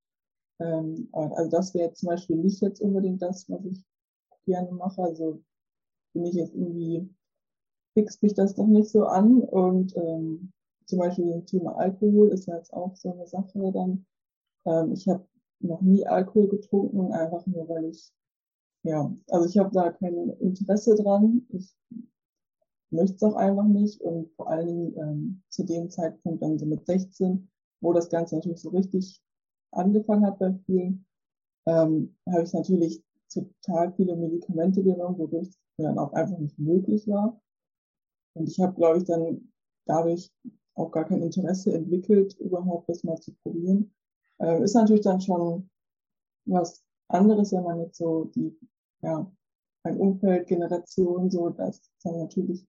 Ähm, 0.60 1.08
also 1.12 1.50
das 1.50 1.74
wäre 1.74 1.92
zum 1.92 2.08
Beispiel 2.08 2.36
nicht 2.36 2.60
jetzt 2.62 2.80
unbedingt 2.80 3.20
das, 3.20 3.48
was 3.50 3.64
ich 3.64 3.84
gerne 4.44 4.72
mache. 4.72 5.02
Also 5.02 5.42
bin 6.12 6.26
ich 6.26 6.34
jetzt 6.34 6.54
irgendwie, 6.54 7.08
fixt 7.94 8.22
mich 8.22 8.34
das 8.34 8.54
doch 8.54 8.66
nicht 8.66 8.90
so 8.90 9.04
an. 9.04 9.40
Und 9.40 9.96
ähm, 9.96 10.52
zum 10.86 10.98
Beispiel 10.98 11.32
das 11.32 11.44
Thema 11.46 11.76
Alkohol 11.76 12.28
ist 12.28 12.46
ja 12.46 12.56
jetzt 12.56 12.72
auch 12.72 12.94
so 12.96 13.12
eine 13.12 13.26
Sache 13.26 13.72
dann. 13.72 14.06
Ähm, 14.66 14.92
ich 14.92 15.08
habe 15.08 15.26
noch 15.60 15.80
nie 15.80 16.06
Alkohol 16.06 16.48
getrunken, 16.48 17.12
einfach 17.12 17.46
nur 17.46 17.68
weil 17.68 17.86
ich, 17.86 18.12
ja, 18.84 19.14
also 19.30 19.46
ich 19.48 19.58
habe 19.58 19.70
da 19.72 19.92
kein 19.92 20.30
Interesse 20.40 20.94
dran. 20.96 21.46
Ich 21.50 21.74
möchte 22.90 23.16
es 23.16 23.22
auch 23.22 23.36
einfach 23.36 23.66
nicht. 23.66 24.00
Und 24.00 24.30
vor 24.36 24.48
allen 24.48 24.66
Dingen 24.66 24.94
ähm, 24.96 25.42
zu 25.48 25.64
dem 25.64 25.90
Zeitpunkt 25.90 26.42
dann 26.42 26.58
so 26.58 26.66
mit 26.66 26.84
16, 26.86 27.48
wo 27.80 27.92
das 27.92 28.08
Ganze 28.08 28.36
natürlich 28.36 28.60
so 28.60 28.70
richtig 28.70 29.20
angefangen 29.72 30.26
hat 30.26 30.38
bei 30.38 30.52
vielen, 30.66 31.06
ähm, 31.66 32.14
habe 32.28 32.42
ich 32.42 32.52
natürlich 32.52 33.02
total 33.32 33.92
viele 33.94 34.16
Medikamente 34.16 34.82
genommen, 34.82 35.18
wodurch 35.18 35.50
dann 35.78 35.98
auch 35.98 36.12
einfach 36.12 36.38
nicht 36.38 36.58
möglich 36.58 37.06
war. 37.08 37.40
Und 38.34 38.48
ich 38.48 38.60
habe, 38.60 38.74
glaube 38.74 38.98
ich, 38.98 39.04
dann 39.04 39.52
dadurch 39.86 40.30
auch 40.74 40.90
gar 40.90 41.04
kein 41.04 41.22
Interesse 41.22 41.72
entwickelt, 41.72 42.34
überhaupt 42.38 42.88
das 42.88 43.04
mal 43.04 43.20
zu 43.20 43.32
probieren. 43.42 43.92
Ähm, 44.40 44.62
ist 44.62 44.74
natürlich 44.74 45.02
dann 45.02 45.20
schon 45.20 45.68
was 46.46 46.82
anderes, 47.08 47.52
wenn 47.52 47.64
man 47.64 47.80
jetzt 47.80 47.98
so 47.98 48.24
die, 48.34 48.56
ja, 49.02 49.30
ein 49.84 49.98
Umfeld, 49.98 50.46
Generation, 50.46 51.30
so, 51.30 51.50
dass 51.50 51.82
dann 52.04 52.18
natürlich 52.18 52.66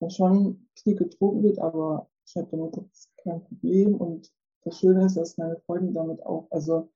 da 0.00 0.10
schon 0.10 0.68
viel 0.74 0.96
getrunken 0.96 1.42
wird, 1.42 1.58
aber 1.58 2.08
ich 2.26 2.36
habe 2.36 2.48
damit 2.50 2.76
jetzt 2.76 3.10
kein 3.18 3.42
Problem 3.44 3.94
und 3.94 4.32
das 4.64 4.78
Schöne 4.78 5.06
ist, 5.06 5.16
dass 5.16 5.38
meine 5.38 5.58
Freunde 5.60 5.92
damit 5.92 6.24
auch, 6.26 6.48
also 6.50 6.90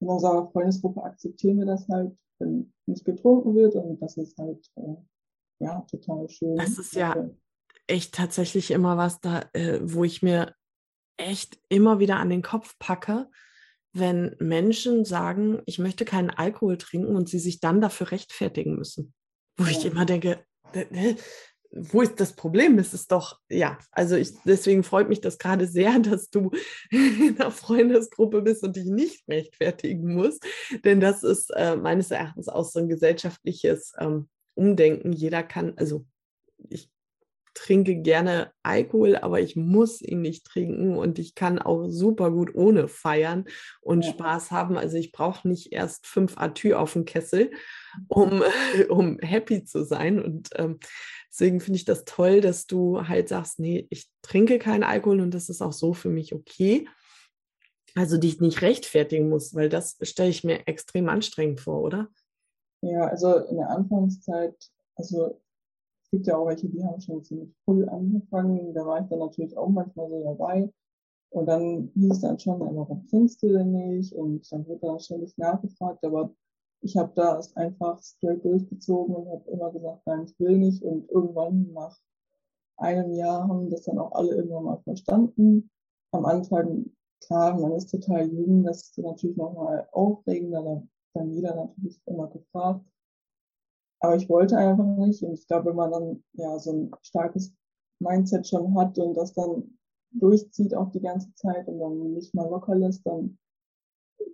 in 0.00 0.08
unserer 0.08 0.50
Freundesgruppe 0.50 1.02
akzeptieren 1.02 1.58
wir 1.58 1.66
das 1.66 1.86
halt, 1.88 2.16
wenn 2.42 2.72
nicht 2.86 3.04
getrunken 3.04 3.54
wird 3.54 3.74
und 3.74 4.00
das 4.00 4.16
ist 4.16 4.36
halt, 4.38 4.70
äh, 4.76 4.96
ja, 5.60 5.80
total 5.82 6.28
schön. 6.28 6.56
Das 6.56 6.78
ist 6.78 6.94
ja 6.94 7.28
echt 7.86 8.14
tatsächlich 8.14 8.70
immer 8.70 8.96
was 8.96 9.20
da, 9.20 9.44
äh, 9.52 9.80
wo 9.82 10.04
ich 10.04 10.22
mir 10.22 10.54
echt 11.16 11.58
immer 11.68 11.98
wieder 11.98 12.16
an 12.16 12.30
den 12.30 12.42
Kopf 12.42 12.78
packe, 12.78 13.28
wenn 13.92 14.34
Menschen 14.38 15.04
sagen, 15.04 15.62
ich 15.66 15.78
möchte 15.78 16.04
keinen 16.04 16.30
Alkohol 16.30 16.78
trinken 16.78 17.14
und 17.14 17.28
sie 17.28 17.38
sich 17.38 17.60
dann 17.60 17.80
dafür 17.80 18.10
rechtfertigen 18.10 18.76
müssen. 18.76 19.14
Wo 19.56 19.64
ja. 19.64 19.70
ich 19.70 19.84
immer 19.84 20.06
denke, 20.06 20.44
wo 21.74 22.02
ist 22.02 22.20
das 22.20 22.34
Problem? 22.34 22.78
Es 22.78 22.92
ist 22.92 23.10
doch, 23.12 23.40
ja, 23.48 23.78
also 23.90 24.14
ich, 24.16 24.34
deswegen 24.44 24.84
freut 24.84 25.08
mich 25.08 25.20
das 25.20 25.38
gerade 25.38 25.66
sehr, 25.66 25.98
dass 26.00 26.30
du 26.30 26.50
in 26.90 27.36
einer 27.38 27.50
Freundesgruppe 27.50 28.42
bist 28.42 28.62
und 28.62 28.76
dich 28.76 28.86
nicht 28.86 29.26
rechtfertigen 29.28 30.14
musst. 30.14 30.44
Denn 30.84 31.00
das 31.00 31.22
ist 31.22 31.50
äh, 31.56 31.76
meines 31.76 32.10
Erachtens 32.10 32.48
auch 32.48 32.64
so 32.64 32.78
ein 32.78 32.88
gesellschaftliches 32.88 33.94
ähm, 33.98 34.28
Umdenken. 34.54 35.12
Jeder 35.12 35.42
kann, 35.42 35.72
also 35.76 36.04
ich 36.68 36.91
trinke 37.54 37.96
gerne 37.96 38.52
Alkohol, 38.62 39.16
aber 39.16 39.40
ich 39.40 39.56
muss 39.56 40.00
ihn 40.00 40.22
nicht 40.22 40.46
trinken 40.46 40.96
und 40.96 41.18
ich 41.18 41.34
kann 41.34 41.58
auch 41.58 41.86
super 41.88 42.30
gut 42.30 42.54
ohne 42.54 42.88
feiern 42.88 43.44
und 43.80 44.04
ja. 44.04 44.12
Spaß 44.12 44.50
haben. 44.50 44.76
Also 44.76 44.96
ich 44.96 45.12
brauche 45.12 45.46
nicht 45.48 45.72
erst 45.72 46.06
fünf 46.06 46.38
Atü 46.38 46.74
auf 46.74 46.94
dem 46.94 47.04
Kessel, 47.04 47.50
um, 48.08 48.42
um 48.88 49.18
happy 49.20 49.64
zu 49.64 49.84
sein. 49.84 50.22
Und 50.22 50.50
ähm, 50.56 50.78
deswegen 51.30 51.60
finde 51.60 51.76
ich 51.76 51.84
das 51.84 52.04
toll, 52.04 52.40
dass 52.40 52.66
du 52.66 53.06
halt 53.06 53.28
sagst, 53.28 53.58
nee, 53.58 53.86
ich 53.90 54.10
trinke 54.22 54.58
keinen 54.58 54.84
Alkohol 54.84 55.20
und 55.20 55.32
das 55.32 55.48
ist 55.48 55.62
auch 55.62 55.72
so 55.72 55.92
für 55.92 56.10
mich 56.10 56.34
okay. 56.34 56.88
Also 57.94 58.16
dich 58.16 58.40
nicht 58.40 58.62
rechtfertigen 58.62 59.28
muss, 59.28 59.54
weil 59.54 59.68
das 59.68 59.98
stelle 60.00 60.30
ich 60.30 60.44
mir 60.44 60.66
extrem 60.66 61.10
anstrengend 61.10 61.60
vor, 61.60 61.82
oder? 61.82 62.08
Ja, 62.80 63.06
also 63.06 63.36
in 63.36 63.58
der 63.58 63.68
Anfangszeit, 63.68 64.56
also 64.96 65.40
gibt 66.12 66.26
ja 66.26 66.36
auch 66.36 66.46
welche, 66.46 66.68
die 66.68 66.84
haben 66.84 67.00
schon 67.00 67.24
ziemlich 67.24 67.52
früh 67.64 67.84
angefangen. 67.86 68.74
Da 68.74 68.86
war 68.86 69.00
ich 69.00 69.08
dann 69.08 69.18
natürlich 69.18 69.56
auch 69.56 69.68
manchmal 69.68 70.08
so 70.08 70.22
dabei. 70.24 70.70
Und 71.30 71.46
dann 71.46 71.90
hieß 71.94 72.20
dann 72.20 72.38
schon, 72.38 72.60
ja, 72.60 72.76
warum 72.76 73.06
trinkst 73.06 73.42
du 73.42 73.48
denn 73.48 73.72
nicht? 73.72 74.14
Und 74.14 74.50
dann 74.52 74.66
wird 74.68 74.82
dann 74.82 75.00
ständig 75.00 75.36
nachgefragt. 75.38 76.04
Aber 76.04 76.30
ich 76.82 76.96
habe 76.96 77.12
da 77.14 77.38
es 77.38 77.56
einfach 77.56 78.00
straight 78.02 78.44
durchgezogen 78.44 79.14
und 79.16 79.28
habe 79.30 79.50
immer 79.50 79.72
gesagt, 79.72 80.02
nein, 80.06 80.24
ich 80.24 80.38
will 80.38 80.58
nicht. 80.58 80.82
Und 80.82 81.08
irgendwann 81.10 81.72
nach 81.72 81.98
einem 82.76 83.12
Jahr 83.14 83.48
haben 83.48 83.70
das 83.70 83.84
dann 83.84 83.98
auch 83.98 84.12
alle 84.12 84.34
irgendwann 84.34 84.64
mal 84.64 84.80
verstanden. 84.82 85.70
Am 86.12 86.26
Anfang, 86.26 86.90
klar, 87.24 87.58
man 87.58 87.72
ist 87.72 87.90
total 87.90 88.30
jung, 88.30 88.64
das 88.64 88.82
ist 88.82 88.98
natürlich 88.98 89.38
nochmal 89.38 89.88
aufregender. 89.92 90.62
Da 90.62 90.82
dann 91.14 91.30
jeder 91.30 91.54
natürlich 91.54 92.00
immer 92.06 92.28
gefragt. 92.28 92.84
Aber 94.02 94.16
ich 94.16 94.28
wollte 94.28 94.58
einfach 94.58 94.84
nicht. 94.84 95.22
Und 95.22 95.34
ich 95.34 95.46
glaube, 95.46 95.70
wenn 95.70 95.76
man 95.76 95.92
dann 95.92 96.24
ja 96.32 96.58
so 96.58 96.72
ein 96.72 96.90
starkes 97.02 97.54
Mindset 98.00 98.46
schon 98.46 98.76
hat 98.76 98.98
und 98.98 99.14
das 99.14 99.32
dann 99.32 99.78
durchzieht 100.10 100.74
auch 100.74 100.90
die 100.90 101.00
ganze 101.00 101.32
Zeit 101.34 101.68
und 101.68 101.78
dann 101.78 102.12
nicht 102.12 102.34
mal 102.34 102.48
locker 102.48 102.74
lässt, 102.74 103.06
dann, 103.06 103.38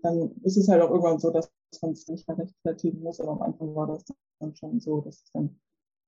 dann 0.02 0.34
ist 0.42 0.56
es 0.56 0.68
halt 0.68 0.82
auch 0.82 0.90
irgendwann 0.90 1.20
so, 1.20 1.30
dass 1.30 1.52
man 1.82 1.92
es 1.92 2.08
nicht 2.08 2.26
mehr 2.26 2.38
rechtfertigen 2.38 3.00
muss. 3.02 3.20
Aber 3.20 3.32
am 3.32 3.42
Anfang 3.42 3.74
war 3.74 3.86
das 3.86 4.04
dann 4.40 4.56
schon 4.56 4.80
so, 4.80 5.02
dass 5.02 5.22
ich 5.22 5.32
dann 5.32 5.60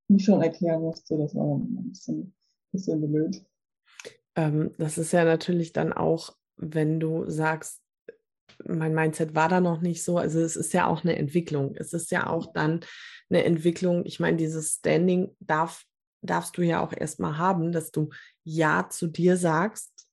mich 0.08 0.24
schon 0.24 0.42
erklären 0.42 0.80
musste. 0.80 1.18
Das 1.18 1.34
war 1.34 1.46
dann 1.46 1.62
ein 1.62 1.90
bisschen, 1.90 2.34
bisschen 2.72 3.12
blöd. 3.12 3.44
Ähm, 4.36 4.74
das 4.78 4.96
ist 4.96 5.12
ja 5.12 5.24
natürlich 5.24 5.74
dann 5.74 5.92
auch, 5.92 6.34
wenn 6.56 6.98
du 6.98 7.28
sagst, 7.28 7.82
mein 8.66 8.94
Mindset 8.94 9.34
war 9.34 9.48
da 9.48 9.60
noch 9.60 9.80
nicht 9.80 10.02
so. 10.02 10.18
Also 10.18 10.40
es 10.40 10.56
ist 10.56 10.72
ja 10.72 10.86
auch 10.86 11.04
eine 11.04 11.16
Entwicklung. 11.16 11.74
Es 11.76 11.92
ist 11.92 12.10
ja 12.10 12.26
auch 12.28 12.52
dann 12.52 12.80
eine 13.28 13.44
Entwicklung. 13.44 14.04
Ich 14.06 14.20
meine, 14.20 14.36
dieses 14.36 14.74
Standing 14.74 15.34
darf, 15.40 15.84
darfst 16.22 16.56
du 16.56 16.62
ja 16.62 16.80
auch 16.80 16.92
erstmal 16.92 17.38
haben, 17.38 17.72
dass 17.72 17.90
du 17.90 18.10
Ja 18.44 18.88
zu 18.88 19.06
dir 19.06 19.36
sagst 19.36 20.08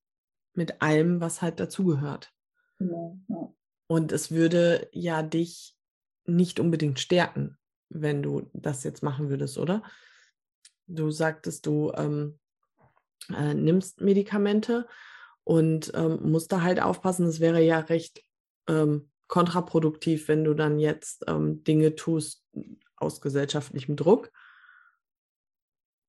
mit 0.54 0.82
allem, 0.82 1.22
was 1.22 1.42
halt 1.42 1.60
dazugehört. 1.60 2.32
Ja, 2.80 3.16
ja. 3.28 3.54
Und 3.88 4.12
es 4.12 4.32
würde 4.32 4.90
ja 4.92 5.24
dich 5.24 5.76
nicht 6.26 6.60
unbedingt 6.60 7.00
stärken, 7.00 7.58
wenn 7.90 8.22
du 8.22 8.50
das 8.54 8.84
jetzt 8.84 9.02
machen 9.02 9.30
würdest, 9.30 9.58
oder? 9.58 9.82
Du 10.88 11.10
sagtest, 11.10 11.66
du 11.66 11.92
ähm, 11.96 12.40
äh, 13.34 13.54
nimmst 13.54 14.02
Medikamente 14.02 14.88
und 15.44 15.92
ähm, 15.96 16.20
musst 16.30 16.52
da 16.52 16.62
halt 16.62 16.82
aufpassen. 16.82 17.26
Es 17.26 17.40
wäre 17.40 17.62
ja 17.62 17.80
recht 17.80 18.24
ähm, 18.68 19.10
kontraproduktiv, 19.28 20.28
wenn 20.28 20.44
du 20.44 20.54
dann 20.54 20.80
jetzt 20.80 21.26
ähm, 21.28 21.64
Dinge 21.64 21.96
tust 21.96 22.46
aus 22.96 23.22
gesellschaftlichem 23.22 23.96
Druck. 23.96 24.32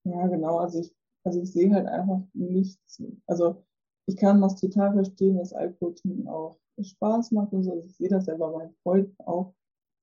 Ja, 0.05 0.27
genau. 0.27 0.59
Also 0.59 0.81
ich, 0.81 0.95
also 1.25 1.41
ich 1.41 1.53
sehe 1.53 1.73
halt 1.73 1.87
einfach 1.87 2.21
nichts. 2.33 3.03
Also 3.27 3.65
ich 4.07 4.17
kann 4.17 4.41
das 4.41 4.61
total 4.61 4.95
verstehen, 4.95 5.37
dass 5.37 5.53
Alkohol 5.53 5.95
auch 6.27 6.59
Spaß 6.81 7.33
macht 7.33 7.53
und 7.53 7.65
so. 7.65 7.73
Also 7.73 7.87
ich 7.87 7.97
sehe 7.97 8.09
das 8.09 8.27
ja 8.27 8.37
bei 8.37 8.51
meinen 8.51 8.75
Freunden 8.83 9.17
auch. 9.25 9.55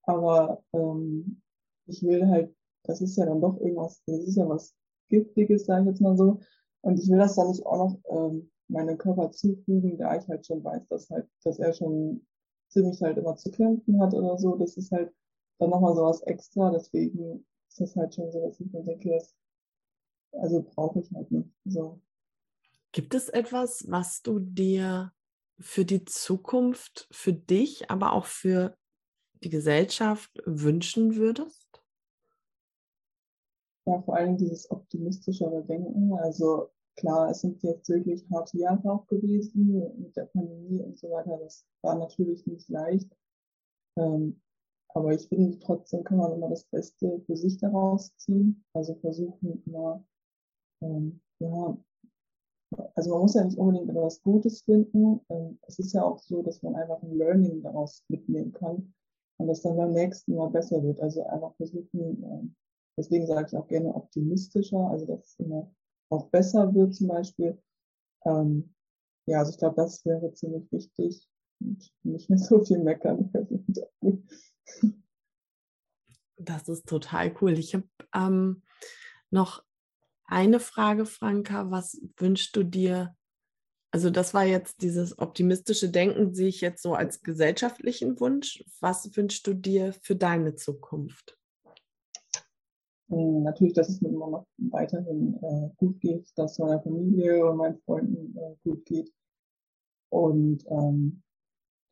Aber 0.03 0.63
ähm, 0.73 1.41
ich 1.87 2.03
will 2.03 2.27
halt, 2.27 2.55
das 2.83 3.01
ist 3.01 3.17
ja 3.17 3.25
dann 3.25 3.41
doch 3.41 3.59
irgendwas, 3.59 4.03
das 4.05 4.19
ist 4.19 4.37
ja 4.37 4.47
was 4.47 4.75
Giftiges, 5.09 5.65
sage 5.65 5.83
ich 5.83 5.87
jetzt 5.87 6.01
mal 6.01 6.17
so. 6.17 6.39
Und 6.81 6.99
ich 6.99 7.09
will 7.09 7.17
das 7.17 7.35
dann 7.35 7.47
nicht 7.47 7.65
auch 7.65 7.77
noch 7.77 7.99
ähm, 8.09 8.51
meinem 8.67 8.97
Körper 8.97 9.31
zufügen, 9.31 9.97
da 9.97 10.15
ich 10.15 10.27
halt 10.27 10.45
schon 10.45 10.63
weiß, 10.63 10.87
dass 10.89 11.09
halt, 11.09 11.27
dass 11.43 11.57
er 11.59 11.73
schon 11.73 12.25
ziemlich 12.67 13.01
halt 13.01 13.17
immer 13.17 13.35
zu 13.35 13.51
kämpfen 13.51 14.01
hat 14.01 14.13
oder 14.13 14.37
so. 14.37 14.55
Das 14.55 14.77
ist 14.77 14.91
halt 14.91 15.13
dann 15.59 15.69
nochmal 15.69 15.95
so 15.95 16.03
was 16.03 16.21
extra. 16.23 16.71
Deswegen 16.71 17.45
ist 17.69 17.79
das 17.79 17.95
halt 17.95 18.15
schon 18.15 18.31
so, 18.31 18.47
dass 18.47 18.59
ich 18.59 18.71
mir 18.71 18.83
denke, 18.83 19.09
das, 19.09 19.35
also 20.33 20.63
brauche 20.63 20.99
ich 20.99 21.11
halt 21.11 21.31
nicht. 21.31 21.49
So. 21.65 22.01
Gibt 22.91 23.13
es 23.13 23.29
etwas, 23.29 23.85
was 23.89 24.21
du 24.21 24.39
dir 24.39 25.11
für 25.59 25.85
die 25.85 26.05
Zukunft, 26.05 27.07
für 27.11 27.33
dich, 27.33 27.89
aber 27.89 28.13
auch 28.13 28.25
für 28.25 28.77
die 29.43 29.49
Gesellschaft 29.49 30.31
wünschen 30.45 31.15
würdest? 31.15 31.83
Ja, 33.85 34.01
vor 34.01 34.15
allem 34.15 34.37
dieses 34.37 34.69
optimistischere 34.71 35.63
Denken. 35.63 36.13
Also 36.13 36.71
klar, 36.95 37.29
es 37.29 37.41
sind 37.41 37.61
jetzt 37.63 37.89
wirklich 37.89 38.25
harte 38.31 38.57
Jahre 38.57 38.91
auch 38.91 39.07
gewesen 39.07 39.67
mit 39.99 40.15
der 40.15 40.25
Pandemie 40.25 40.81
und 40.81 40.97
so 40.97 41.09
weiter. 41.09 41.37
Das 41.37 41.65
war 41.81 41.97
natürlich 41.97 42.45
nicht 42.47 42.69
leicht. 42.69 43.09
Ähm, 43.97 44.41
aber 44.89 45.13
ich 45.13 45.27
finde, 45.27 45.59
trotzdem 45.59 46.03
kann 46.03 46.17
man 46.17 46.31
immer 46.33 46.49
das 46.49 46.63
Beste 46.65 47.21
für 47.25 47.35
sich 47.35 47.57
daraus 47.57 48.15
ziehen. 48.15 48.63
Also 48.73 48.95
versuchen 48.95 49.61
immer, 49.65 50.03
ähm, 50.81 51.21
ja, 51.39 51.77
also 52.95 53.11
man 53.11 53.21
muss 53.21 53.35
ja 53.35 53.43
nicht 53.43 53.57
unbedingt 53.57 53.89
etwas 53.89 54.21
Gutes 54.21 54.61
finden. 54.61 55.19
Ähm, 55.29 55.59
es 55.67 55.79
ist 55.79 55.93
ja 55.93 56.03
auch 56.03 56.19
so, 56.19 56.41
dass 56.41 56.61
man 56.61 56.75
einfach 56.75 57.01
ein 57.01 57.17
Learning 57.17 57.61
daraus 57.61 58.03
mitnehmen 58.07 58.53
kann 58.53 58.93
und 59.37 59.47
das 59.47 59.61
dann 59.61 59.75
beim 59.75 59.91
nächsten 59.91 60.35
Mal 60.35 60.49
besser 60.49 60.81
wird. 60.81 61.01
Also 61.01 61.25
einfach 61.25 61.53
versuchen, 61.55 61.89
ähm, 62.23 62.55
deswegen 62.97 63.27
sage 63.27 63.47
ich 63.47 63.57
auch 63.57 63.67
gerne 63.67 63.93
optimistischer, 63.93 64.89
also 64.89 65.05
dass 65.05 65.25
es 65.25 65.39
immer 65.39 65.69
auch 66.09 66.29
besser 66.29 66.73
wird 66.73 66.95
zum 66.95 67.07
Beispiel. 67.07 67.61
Ähm, 68.25 68.73
ja, 69.27 69.39
also 69.39 69.51
ich 69.51 69.57
glaube, 69.57 69.75
das 69.75 70.05
wäre 70.05 70.33
ziemlich 70.33 70.71
wichtig 70.71 71.27
und 71.59 71.91
nicht 72.03 72.29
mehr 72.29 72.39
so 72.39 72.63
viel 72.63 72.79
meckern. 72.79 73.31
Das 76.37 76.67
ist 76.67 76.85
total 76.85 77.33
cool. 77.41 77.57
Ich 77.57 77.73
habe 77.73 77.87
ähm, 78.13 78.61
noch 79.29 79.63
eine 80.25 80.59
Frage, 80.59 81.05
Franka. 81.05 81.71
Was 81.71 82.01
wünschst 82.17 82.55
du 82.57 82.63
dir? 82.63 83.15
Also 83.91 84.09
das 84.09 84.33
war 84.33 84.43
jetzt 84.43 84.81
dieses 84.81 85.17
optimistische 85.17 85.89
Denken, 85.89 86.33
sehe 86.33 86.49
ich 86.49 86.59
jetzt 86.59 86.81
so 86.83 86.93
als 86.93 87.21
gesellschaftlichen 87.21 88.19
Wunsch. 88.19 88.65
Was 88.81 89.15
wünschst 89.15 89.47
du 89.47 89.53
dir 89.53 89.93
für 89.93 90.17
deine 90.17 90.55
Zukunft? 90.55 91.37
Hm, 93.09 93.43
natürlich, 93.43 93.73
dass 93.73 93.89
es 93.89 94.01
mir 94.01 94.09
immer 94.09 94.29
noch 94.29 94.47
weiterhin 94.57 95.37
äh, 95.41 95.69
gut 95.77 95.99
geht, 95.99 96.31
dass 96.35 96.59
meiner 96.59 96.81
Familie 96.81 97.45
und 97.49 97.57
meinen 97.57 97.79
Freunden 97.85 98.37
äh, 98.37 98.55
gut 98.63 98.85
geht. 98.85 99.11
Und 100.09 100.65
ähm, 100.69 101.21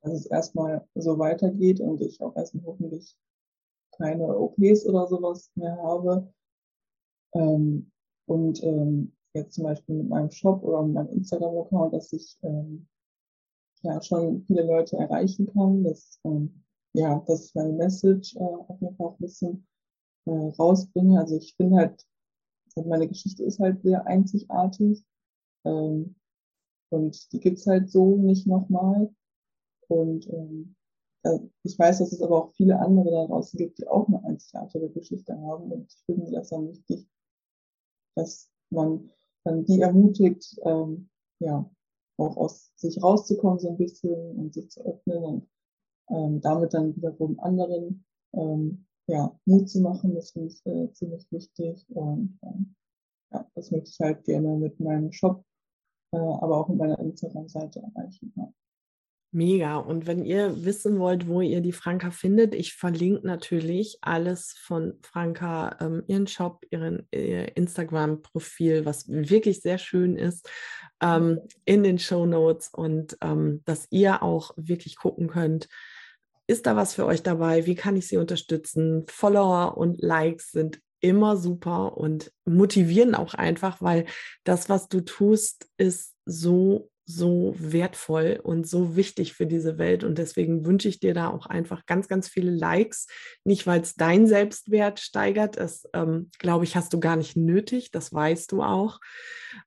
dass 0.02 0.14
es 0.14 0.26
erstmal 0.26 0.86
so 0.96 1.18
weitergeht 1.18 1.80
und 1.80 2.02
ich 2.02 2.22
auch 2.22 2.36
erstmal 2.36 2.66
hoffentlich 2.66 3.16
keine 3.92 4.38
OPs 4.38 4.86
oder 4.86 5.08
sowas 5.08 5.52
mehr 5.56 5.78
habe. 5.78 6.34
Ähm, 7.34 7.92
und 8.26 8.64
ähm, 8.64 9.14
jetzt 9.34 9.56
zum 9.56 9.66
Beispiel 9.66 9.96
mit 9.96 10.10
meinem 10.10 10.32
Shop 10.32 10.64
oder 10.64 10.84
mit 10.84 10.94
meinem 10.94 11.10
Instagram-Account, 11.10 11.94
dass 11.94 12.12
ich 12.14 12.38
ähm, 12.44 12.88
ja 13.82 14.02
schon 14.02 14.44
viele 14.46 14.64
Leute 14.66 14.98
erreichen 14.98 15.48
kann, 15.54 15.84
dass 15.84 16.20
ähm, 16.24 16.64
ja, 16.94 17.20
dass 17.28 17.46
ich 17.46 17.56
meine 17.56 17.74
Message 17.74 18.36
äh, 18.36 18.40
auf 18.40 18.80
jeden 18.80 18.96
Fall 18.96 19.10
ein 19.10 19.18
bisschen 19.18 19.68
äh, 20.26 20.32
rausbringe. 20.32 21.20
Also 21.20 21.38
ich 21.38 21.56
bin 21.58 21.76
halt, 21.76 22.06
also 22.76 22.88
meine 22.90 23.08
Geschichte 23.08 23.44
ist 23.44 23.60
halt 23.60 23.82
sehr 23.82 24.06
einzigartig 24.08 25.04
ähm, 25.66 26.16
und 26.90 27.32
die 27.32 27.40
gibt's 27.40 27.68
halt 27.68 27.90
so 27.90 28.18
nicht 28.18 28.48
nochmal. 28.48 29.14
Und 29.88 30.28
ähm, 30.30 30.76
ich 31.64 31.80
weiß, 31.80 32.00
dass 32.00 32.12
es 32.12 32.22
aber 32.22 32.44
auch 32.44 32.54
viele 32.54 32.80
andere 32.80 33.10
da 33.12 33.28
draußen 33.28 33.58
gibt, 33.58 33.80
die 33.80 33.88
auch 33.88 34.08
eine 34.08 34.24
einzigartige 34.26 34.90
Geschichte 34.90 35.40
haben. 35.40 35.72
Und 35.72 35.88
ich 35.88 36.04
finde 36.06 36.32
das 36.32 36.50
dann 36.50 36.68
wichtig, 36.68 37.08
dass 38.16 38.50
man 38.70 39.10
dann 39.46 39.66
die 39.66 39.82
ermutigt, 39.82 40.60
ähm, 40.64 41.10
ja, 41.40 41.70
auch 42.18 42.38
aus 42.38 42.72
sich 42.76 43.02
rauszukommen 43.02 43.60
so 43.60 43.70
ein 43.70 43.78
bisschen 43.78 44.38
und 44.38 44.54
sich 44.54 44.70
zu 44.70 44.86
öffnen 44.86 45.24
und 45.24 45.50
ähm, 46.10 46.42
damit 46.42 46.74
dann 46.74 46.96
wiederum 46.96 47.40
anderen 47.40 48.06
ähm, 48.34 48.86
ja, 49.08 49.38
Mut 49.46 49.70
zu 49.70 49.82
machen. 49.82 50.16
Das 50.16 50.32
finde 50.32 50.50
ich 50.50 50.66
äh, 50.66 50.92
ziemlich 50.94 51.26
wichtig 51.32 51.86
und 51.90 52.40
ähm, 52.44 52.76
ja, 53.32 53.50
das 53.56 53.72
möchte 53.72 53.90
ich 53.90 54.00
halt 54.00 54.24
gerne 54.24 54.56
mit 54.58 54.80
meinem 54.80 55.12
Shop, 55.12 55.44
äh, 56.12 56.18
aber 56.18 56.58
auch 56.58 56.68
mit 56.70 56.78
meiner 56.78 57.00
Instagram-Seite 57.00 57.82
erreichen. 57.82 58.34
Ja. 58.36 58.54
Mega. 59.36 59.78
Und 59.78 60.06
wenn 60.06 60.24
ihr 60.24 60.64
wissen 60.64 61.00
wollt, 61.00 61.28
wo 61.28 61.42
ihr 61.42 61.62
die 61.62 61.72
Franka 61.72 62.12
findet, 62.12 62.54
ich 62.54 62.76
verlinke 62.76 63.26
natürlich 63.26 63.98
alles 64.02 64.54
von 64.54 64.94
Franka, 65.02 65.76
ähm, 65.82 66.04
ihren 66.06 66.28
Shop, 66.28 66.64
ihren 66.70 67.08
ihr 67.12 67.58
Instagram-Profil, 67.58 68.86
was 68.86 69.10
wirklich 69.10 69.62
sehr 69.62 69.80
schön 69.80 70.18
ist, 70.18 70.48
ähm, 71.02 71.40
in 71.66 71.82
den 71.82 71.98
Show 71.98 72.28
Notes 72.28 72.70
und 72.70 73.18
ähm, 73.22 73.64
dass 73.66 73.88
ihr 73.90 74.22
auch 74.22 74.52
wirklich 74.56 74.98
gucken 74.98 75.28
könnt, 75.28 75.68
ist 76.48 76.66
da 76.66 76.76
was 76.76 76.94
für 76.94 77.06
euch 77.06 77.24
dabei? 77.24 77.66
Wie 77.66 77.76
kann 77.76 77.96
ich 77.96 78.08
sie 78.08 78.18
unterstützen? 78.18 79.06
Follower 79.08 79.78
und 79.78 80.02
Likes 80.02 80.52
sind 80.52 80.80
immer 81.00 81.36
super 81.38 81.98
und 81.98 82.32
motivieren 82.46 83.16
auch 83.16 83.34
einfach, 83.34 83.82
weil 83.82 84.06
das, 84.44 84.70
was 84.70 84.88
du 84.88 85.02
tust, 85.02 85.68
ist 85.78 86.14
so 86.26 86.90
so 87.06 87.54
wertvoll 87.58 88.40
und 88.42 88.68
so 88.68 88.96
wichtig 88.96 89.34
für 89.34 89.46
diese 89.46 89.78
Welt. 89.78 90.04
Und 90.04 90.18
deswegen 90.18 90.66
wünsche 90.66 90.88
ich 90.88 91.00
dir 91.00 91.14
da 91.14 91.30
auch 91.30 91.46
einfach 91.46 91.86
ganz, 91.86 92.08
ganz 92.08 92.30
viele 92.30 92.52
Likes. 92.52 93.08
Nicht, 93.44 93.68
weil 93.68 93.82
es 93.82 93.96
dein 93.96 94.26
Selbstwert 94.26 95.00
steigert, 95.00 95.58
das 95.58 95.88
ähm, 95.94 96.32
glaube 96.40 96.64
ich, 96.64 96.76
hast 96.76 96.94
du 96.94 97.00
gar 97.00 97.18
nicht 97.18 97.36
nötig, 97.36 97.92
das 97.92 98.14
weißt 98.14 98.52
du 98.52 98.64
auch. 98.64 99.00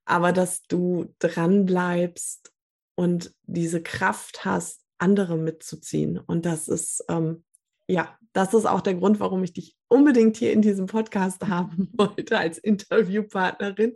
Aber 0.07 0.33
dass 0.33 0.63
du 0.63 1.15
dran 1.19 1.67
bleibst 1.67 2.53
und 2.95 3.33
diese 3.43 3.83
Kraft 3.83 4.45
hast, 4.47 4.86
andere 4.99 5.37
mitzuziehen. 5.37 6.19
Und 6.19 6.47
das 6.47 6.69
ist 6.69 7.05
ähm, 7.09 7.45
ja, 7.89 8.19
das 8.33 8.53
ist 8.53 8.67
auch 8.67 8.81
der 8.81 8.95
Grund, 8.95 9.21
warum 9.21 9.43
ich 9.45 9.53
dich 9.53 9.77
unbedingt 9.89 10.37
hier 10.37 10.53
in 10.53 10.63
diesem 10.63 10.87
Podcast 10.87 11.43
haben 11.49 11.91
wollte 11.97 12.39
als 12.39 12.59
Interviewpartnerin, 12.59 13.95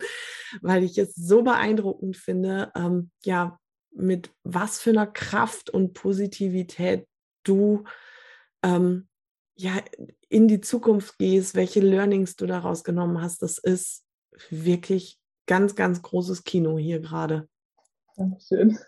weil 0.62 0.82
ich 0.82 0.98
es 0.98 1.14
so 1.14 1.42
beeindruckend 1.42 2.16
finde, 2.16 2.72
ähm, 2.74 3.10
ja, 3.24 3.58
mit 3.92 4.30
was 4.44 4.80
für 4.80 4.90
einer 4.90 5.06
Kraft 5.06 5.68
und 5.68 5.94
Positivität 5.94 7.06
du 7.42 7.84
ähm, 8.62 9.08
ja 9.56 9.72
in 10.28 10.46
die 10.46 10.60
Zukunft 10.60 11.18
gehst, 11.18 11.56
welche 11.56 11.80
Learnings 11.80 12.36
du 12.36 12.46
daraus 12.46 12.84
genommen 12.84 13.20
hast. 13.20 13.42
Das 13.42 13.58
ist 13.58 14.04
wirklich 14.48 15.18
ganz, 15.46 15.74
ganz 15.74 16.02
großes 16.02 16.44
Kino 16.44 16.78
hier 16.78 17.00
gerade. 17.00 17.48
Dankeschön. 18.16 18.78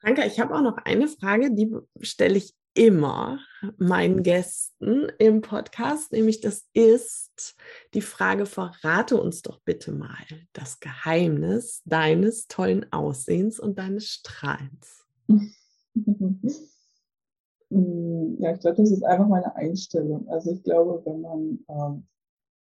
Franka, 0.00 0.24
ich 0.24 0.38
habe 0.38 0.54
auch 0.54 0.62
noch 0.62 0.76
eine 0.78 1.08
Frage, 1.08 1.52
die 1.52 1.74
stelle 2.00 2.36
ich 2.36 2.54
immer 2.74 3.40
meinen 3.78 4.22
Gästen 4.22 5.08
im 5.18 5.40
Podcast, 5.40 6.12
nämlich 6.12 6.40
das 6.40 6.68
ist 6.72 7.56
die 7.94 8.00
Frage, 8.00 8.46
verrate 8.46 9.20
uns 9.20 9.42
doch 9.42 9.60
bitte 9.64 9.90
mal 9.90 10.16
das 10.52 10.78
Geheimnis 10.78 11.82
deines 11.84 12.46
tollen 12.46 12.92
Aussehens 12.92 13.58
und 13.58 13.78
deines 13.78 14.06
Strahlens. 14.08 15.04
Ja, 17.70 18.54
ich 18.54 18.60
glaube, 18.60 18.78
das 18.78 18.90
ist 18.90 19.04
einfach 19.04 19.28
meine 19.28 19.54
Einstellung. 19.54 20.26
Also 20.28 20.52
ich 20.52 20.62
glaube, 20.62 21.02
wenn 21.04 21.20
man 21.20 21.58
ähm, 21.68 22.06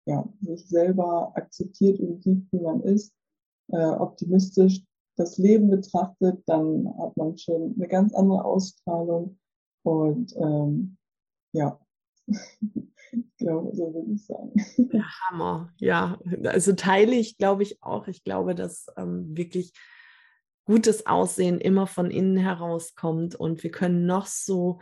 ja, 0.06 0.28
sich 0.41 0.67
selber 0.67 1.32
akzeptiert 1.34 2.02
und 2.02 2.21
sieht, 2.21 2.45
wie 2.52 2.60
man 2.60 2.82
ist, 2.82 3.13
äh, 3.69 3.78
optimistisch 3.78 4.82
das 5.18 5.38
Leben 5.38 5.70
betrachtet, 5.70 6.44
dann 6.46 6.94
hat 7.00 7.18
man 7.18 7.38
schon 7.38 7.76
eine 7.76 7.88
ganz 7.88 8.14
andere 8.14 8.46
Ausstrahlung 8.46 9.38
und 9.84 10.36
ähm, 10.38 10.98
ja, 11.54 11.80
ich 12.28 13.38
glaube, 13.38 13.76
so 13.76 13.94
würde 13.94 14.12
ich 14.14 14.26
sagen. 14.26 14.54
Der 14.78 15.06
Hammer, 15.22 15.74
ja. 15.78 16.20
Also 16.46 16.74
teile 16.74 17.16
ich, 17.16 17.38
glaube 17.38 17.64
ich, 17.64 17.82
auch. 17.82 18.08
Ich 18.08 18.24
glaube, 18.24 18.54
dass 18.54 18.88
ähm, 18.98 19.36
wirklich 19.36 19.74
gutes 20.66 21.06
Aussehen 21.06 21.60
immer 21.60 21.88
von 21.88 22.12
innen 22.12 22.38
herauskommt 22.38 23.36
und 23.36 23.64
wir 23.64 23.72
können 23.72 24.06
noch 24.06 24.26
so 24.26 24.80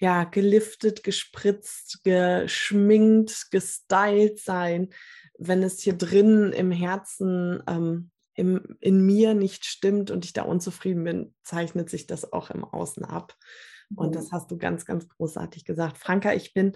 ja, 0.00 0.24
geliftet, 0.24 1.02
gespritzt, 1.02 2.02
geschminkt, 2.04 3.50
gestylt 3.50 4.38
sein, 4.38 4.90
wenn 5.38 5.62
es 5.62 5.80
hier 5.80 5.94
drin 5.94 6.52
im 6.52 6.70
Herzen, 6.70 7.62
ähm, 7.68 8.10
im, 8.38 8.76
in 8.80 9.04
mir 9.04 9.34
nicht 9.34 9.64
stimmt 9.64 10.10
und 10.10 10.24
ich 10.24 10.32
da 10.32 10.42
unzufrieden 10.42 11.04
bin, 11.04 11.34
zeichnet 11.42 11.90
sich 11.90 12.06
das 12.06 12.32
auch 12.32 12.50
im 12.50 12.64
Außen 12.64 13.04
ab. 13.04 13.36
Und 13.94 14.14
das 14.14 14.30
mhm. 14.30 14.32
hast 14.32 14.50
du 14.50 14.58
ganz, 14.58 14.84
ganz 14.84 15.08
großartig 15.08 15.64
gesagt. 15.64 15.98
Franka, 15.98 16.34
ich 16.34 16.54
bin 16.54 16.74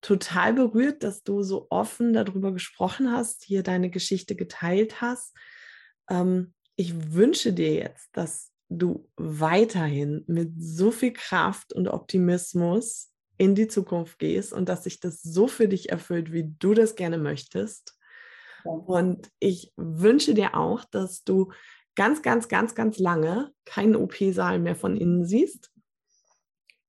total 0.00 0.54
berührt, 0.54 1.02
dass 1.02 1.22
du 1.22 1.42
so 1.42 1.66
offen 1.70 2.12
darüber 2.12 2.52
gesprochen 2.52 3.12
hast, 3.12 3.44
hier 3.44 3.62
deine 3.62 3.90
Geschichte 3.90 4.34
geteilt 4.34 5.00
hast. 5.00 5.34
Ähm, 6.10 6.52
ich 6.76 7.12
wünsche 7.12 7.52
dir 7.52 7.72
jetzt, 7.72 8.08
dass 8.12 8.50
du 8.68 9.08
weiterhin 9.16 10.24
mit 10.26 10.52
so 10.58 10.90
viel 10.90 11.12
Kraft 11.12 11.72
und 11.72 11.86
Optimismus 11.86 13.10
in 13.36 13.54
die 13.54 13.68
Zukunft 13.68 14.18
gehst 14.18 14.52
und 14.52 14.68
dass 14.68 14.84
sich 14.84 15.00
das 15.00 15.22
so 15.22 15.46
für 15.46 15.68
dich 15.68 15.90
erfüllt, 15.90 16.32
wie 16.32 16.54
du 16.58 16.74
das 16.74 16.96
gerne 16.96 17.18
möchtest. 17.18 17.96
Und 18.64 19.30
ich 19.38 19.72
wünsche 19.76 20.34
dir 20.34 20.56
auch, 20.56 20.84
dass 20.84 21.24
du 21.24 21.52
ganz, 21.94 22.22
ganz, 22.22 22.48
ganz, 22.48 22.74
ganz 22.74 22.98
lange 22.98 23.52
keinen 23.64 23.94
OP-Saal 23.94 24.58
mehr 24.58 24.74
von 24.74 24.96
innen 24.96 25.24
siehst, 25.24 25.70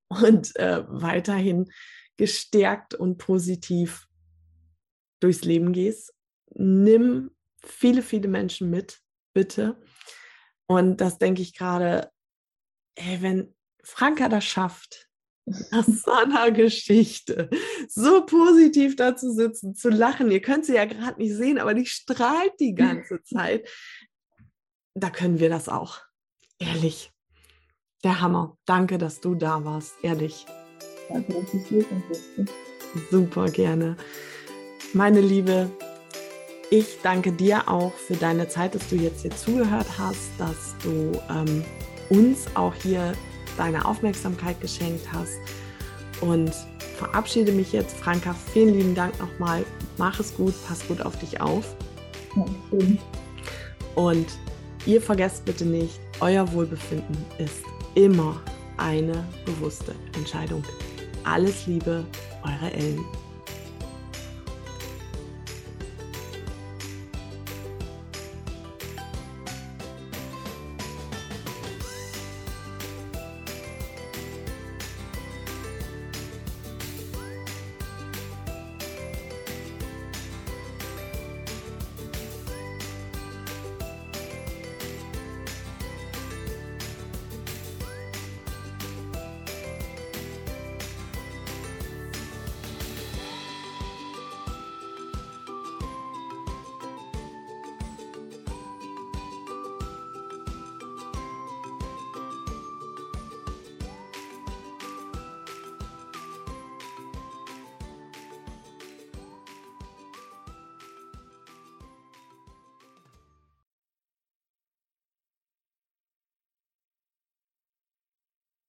und 0.10 0.56
äh, 0.58 0.84
weiterhin 0.88 1.72
gestärkt 2.18 2.94
und 2.94 3.18
positiv 3.18 4.08
durchs 5.20 5.44
Leben 5.44 5.74
gehst. 5.74 6.14
Nimm 6.54 7.32
viele, 7.58 8.02
viele 8.02 8.28
Menschen 8.28 8.70
mit, 8.70 9.02
bitte. 9.34 9.82
Und 10.68 11.02
das 11.02 11.18
denke 11.18 11.42
ich 11.42 11.54
gerade, 11.54 12.12
wenn 12.98 13.54
Franka 13.84 14.30
das 14.30 14.46
schafft, 14.46 15.10
nach 15.45 15.86
so 15.86 16.12
einer 16.12 16.51
Geschichte 16.51 17.49
so 17.88 18.25
positiv 18.25 18.95
da 18.95 19.15
zu 19.15 19.31
sitzen, 19.31 19.75
zu 19.75 19.89
lachen. 19.89 20.31
Ihr 20.31 20.41
könnt 20.41 20.65
sie 20.65 20.75
ja 20.75 20.86
gerade 20.86 21.21
nicht 21.21 21.36
sehen, 21.36 21.60
aber 21.60 21.73
die 21.73 21.86
strahlt 21.86 22.54
die 22.60 22.73
ganze 22.73 23.21
Zeit. 23.23 23.69
Da 24.96 25.10
können 25.10 25.39
wir 25.39 25.50
das 25.50 25.69
auch. 25.69 26.00
Ehrlich 26.58 27.12
der 28.06 28.21
Hammer. 28.21 28.56
Danke, 28.65 28.98
dass 28.98 29.19
du 29.19 29.35
da 29.35 29.65
warst, 29.65 29.96
ehrlich. 30.04 30.46
Danke, 31.10 31.33
dass 31.33 31.54
ich 31.54 31.67
hier 31.67 31.83
bin. 31.83 32.50
Super 33.12 33.50
gerne. 33.50 33.98
Meine 34.93 35.19
Liebe, 35.19 35.69
ich 36.69 37.00
danke 37.02 37.31
dir 37.31 37.67
auch 37.67 37.93
für 37.93 38.15
deine 38.15 38.48
Zeit, 38.48 38.75
dass 38.75 38.87
du 38.89 38.96
jetzt 38.96 39.23
hier 39.23 39.31
zugehört 39.31 39.87
hast, 39.98 40.29
dass 40.37 40.75
du 40.83 41.19
ähm, 41.29 41.65
uns 42.10 42.46
auch 42.56 42.73
hier 42.75 43.13
deine 43.58 43.85
Aufmerksamkeit 43.85 44.60
geschenkt 44.62 45.12
hast. 45.12 45.37
Und 46.21 46.51
verabschiede 46.97 47.51
mich 47.51 47.73
jetzt. 47.73 47.97
Franka, 47.97 48.33
vielen 48.53 48.73
lieben 48.73 48.95
Dank 48.95 49.19
nochmal. 49.19 49.65
Mach 49.97 50.19
es 50.19 50.35
gut, 50.35 50.53
pass 50.67 50.87
gut 50.87 51.01
auf 51.01 51.17
dich 51.19 51.41
auf. 51.41 51.75
Dankeschön. 52.35 52.99
Und 53.95 54.27
ihr 54.85 55.01
vergesst 55.01 55.45
bitte 55.45 55.65
nicht, 55.65 55.99
euer 56.19 56.51
Wohlbefinden 56.51 57.17
ist 57.37 57.63
immer 57.95 58.41
eine 58.77 59.25
bewusste 59.45 59.95
Entscheidung. 60.15 60.63
Alles 61.23 61.65
Liebe, 61.65 62.06
eure 62.43 62.71
Ellen. 62.73 63.03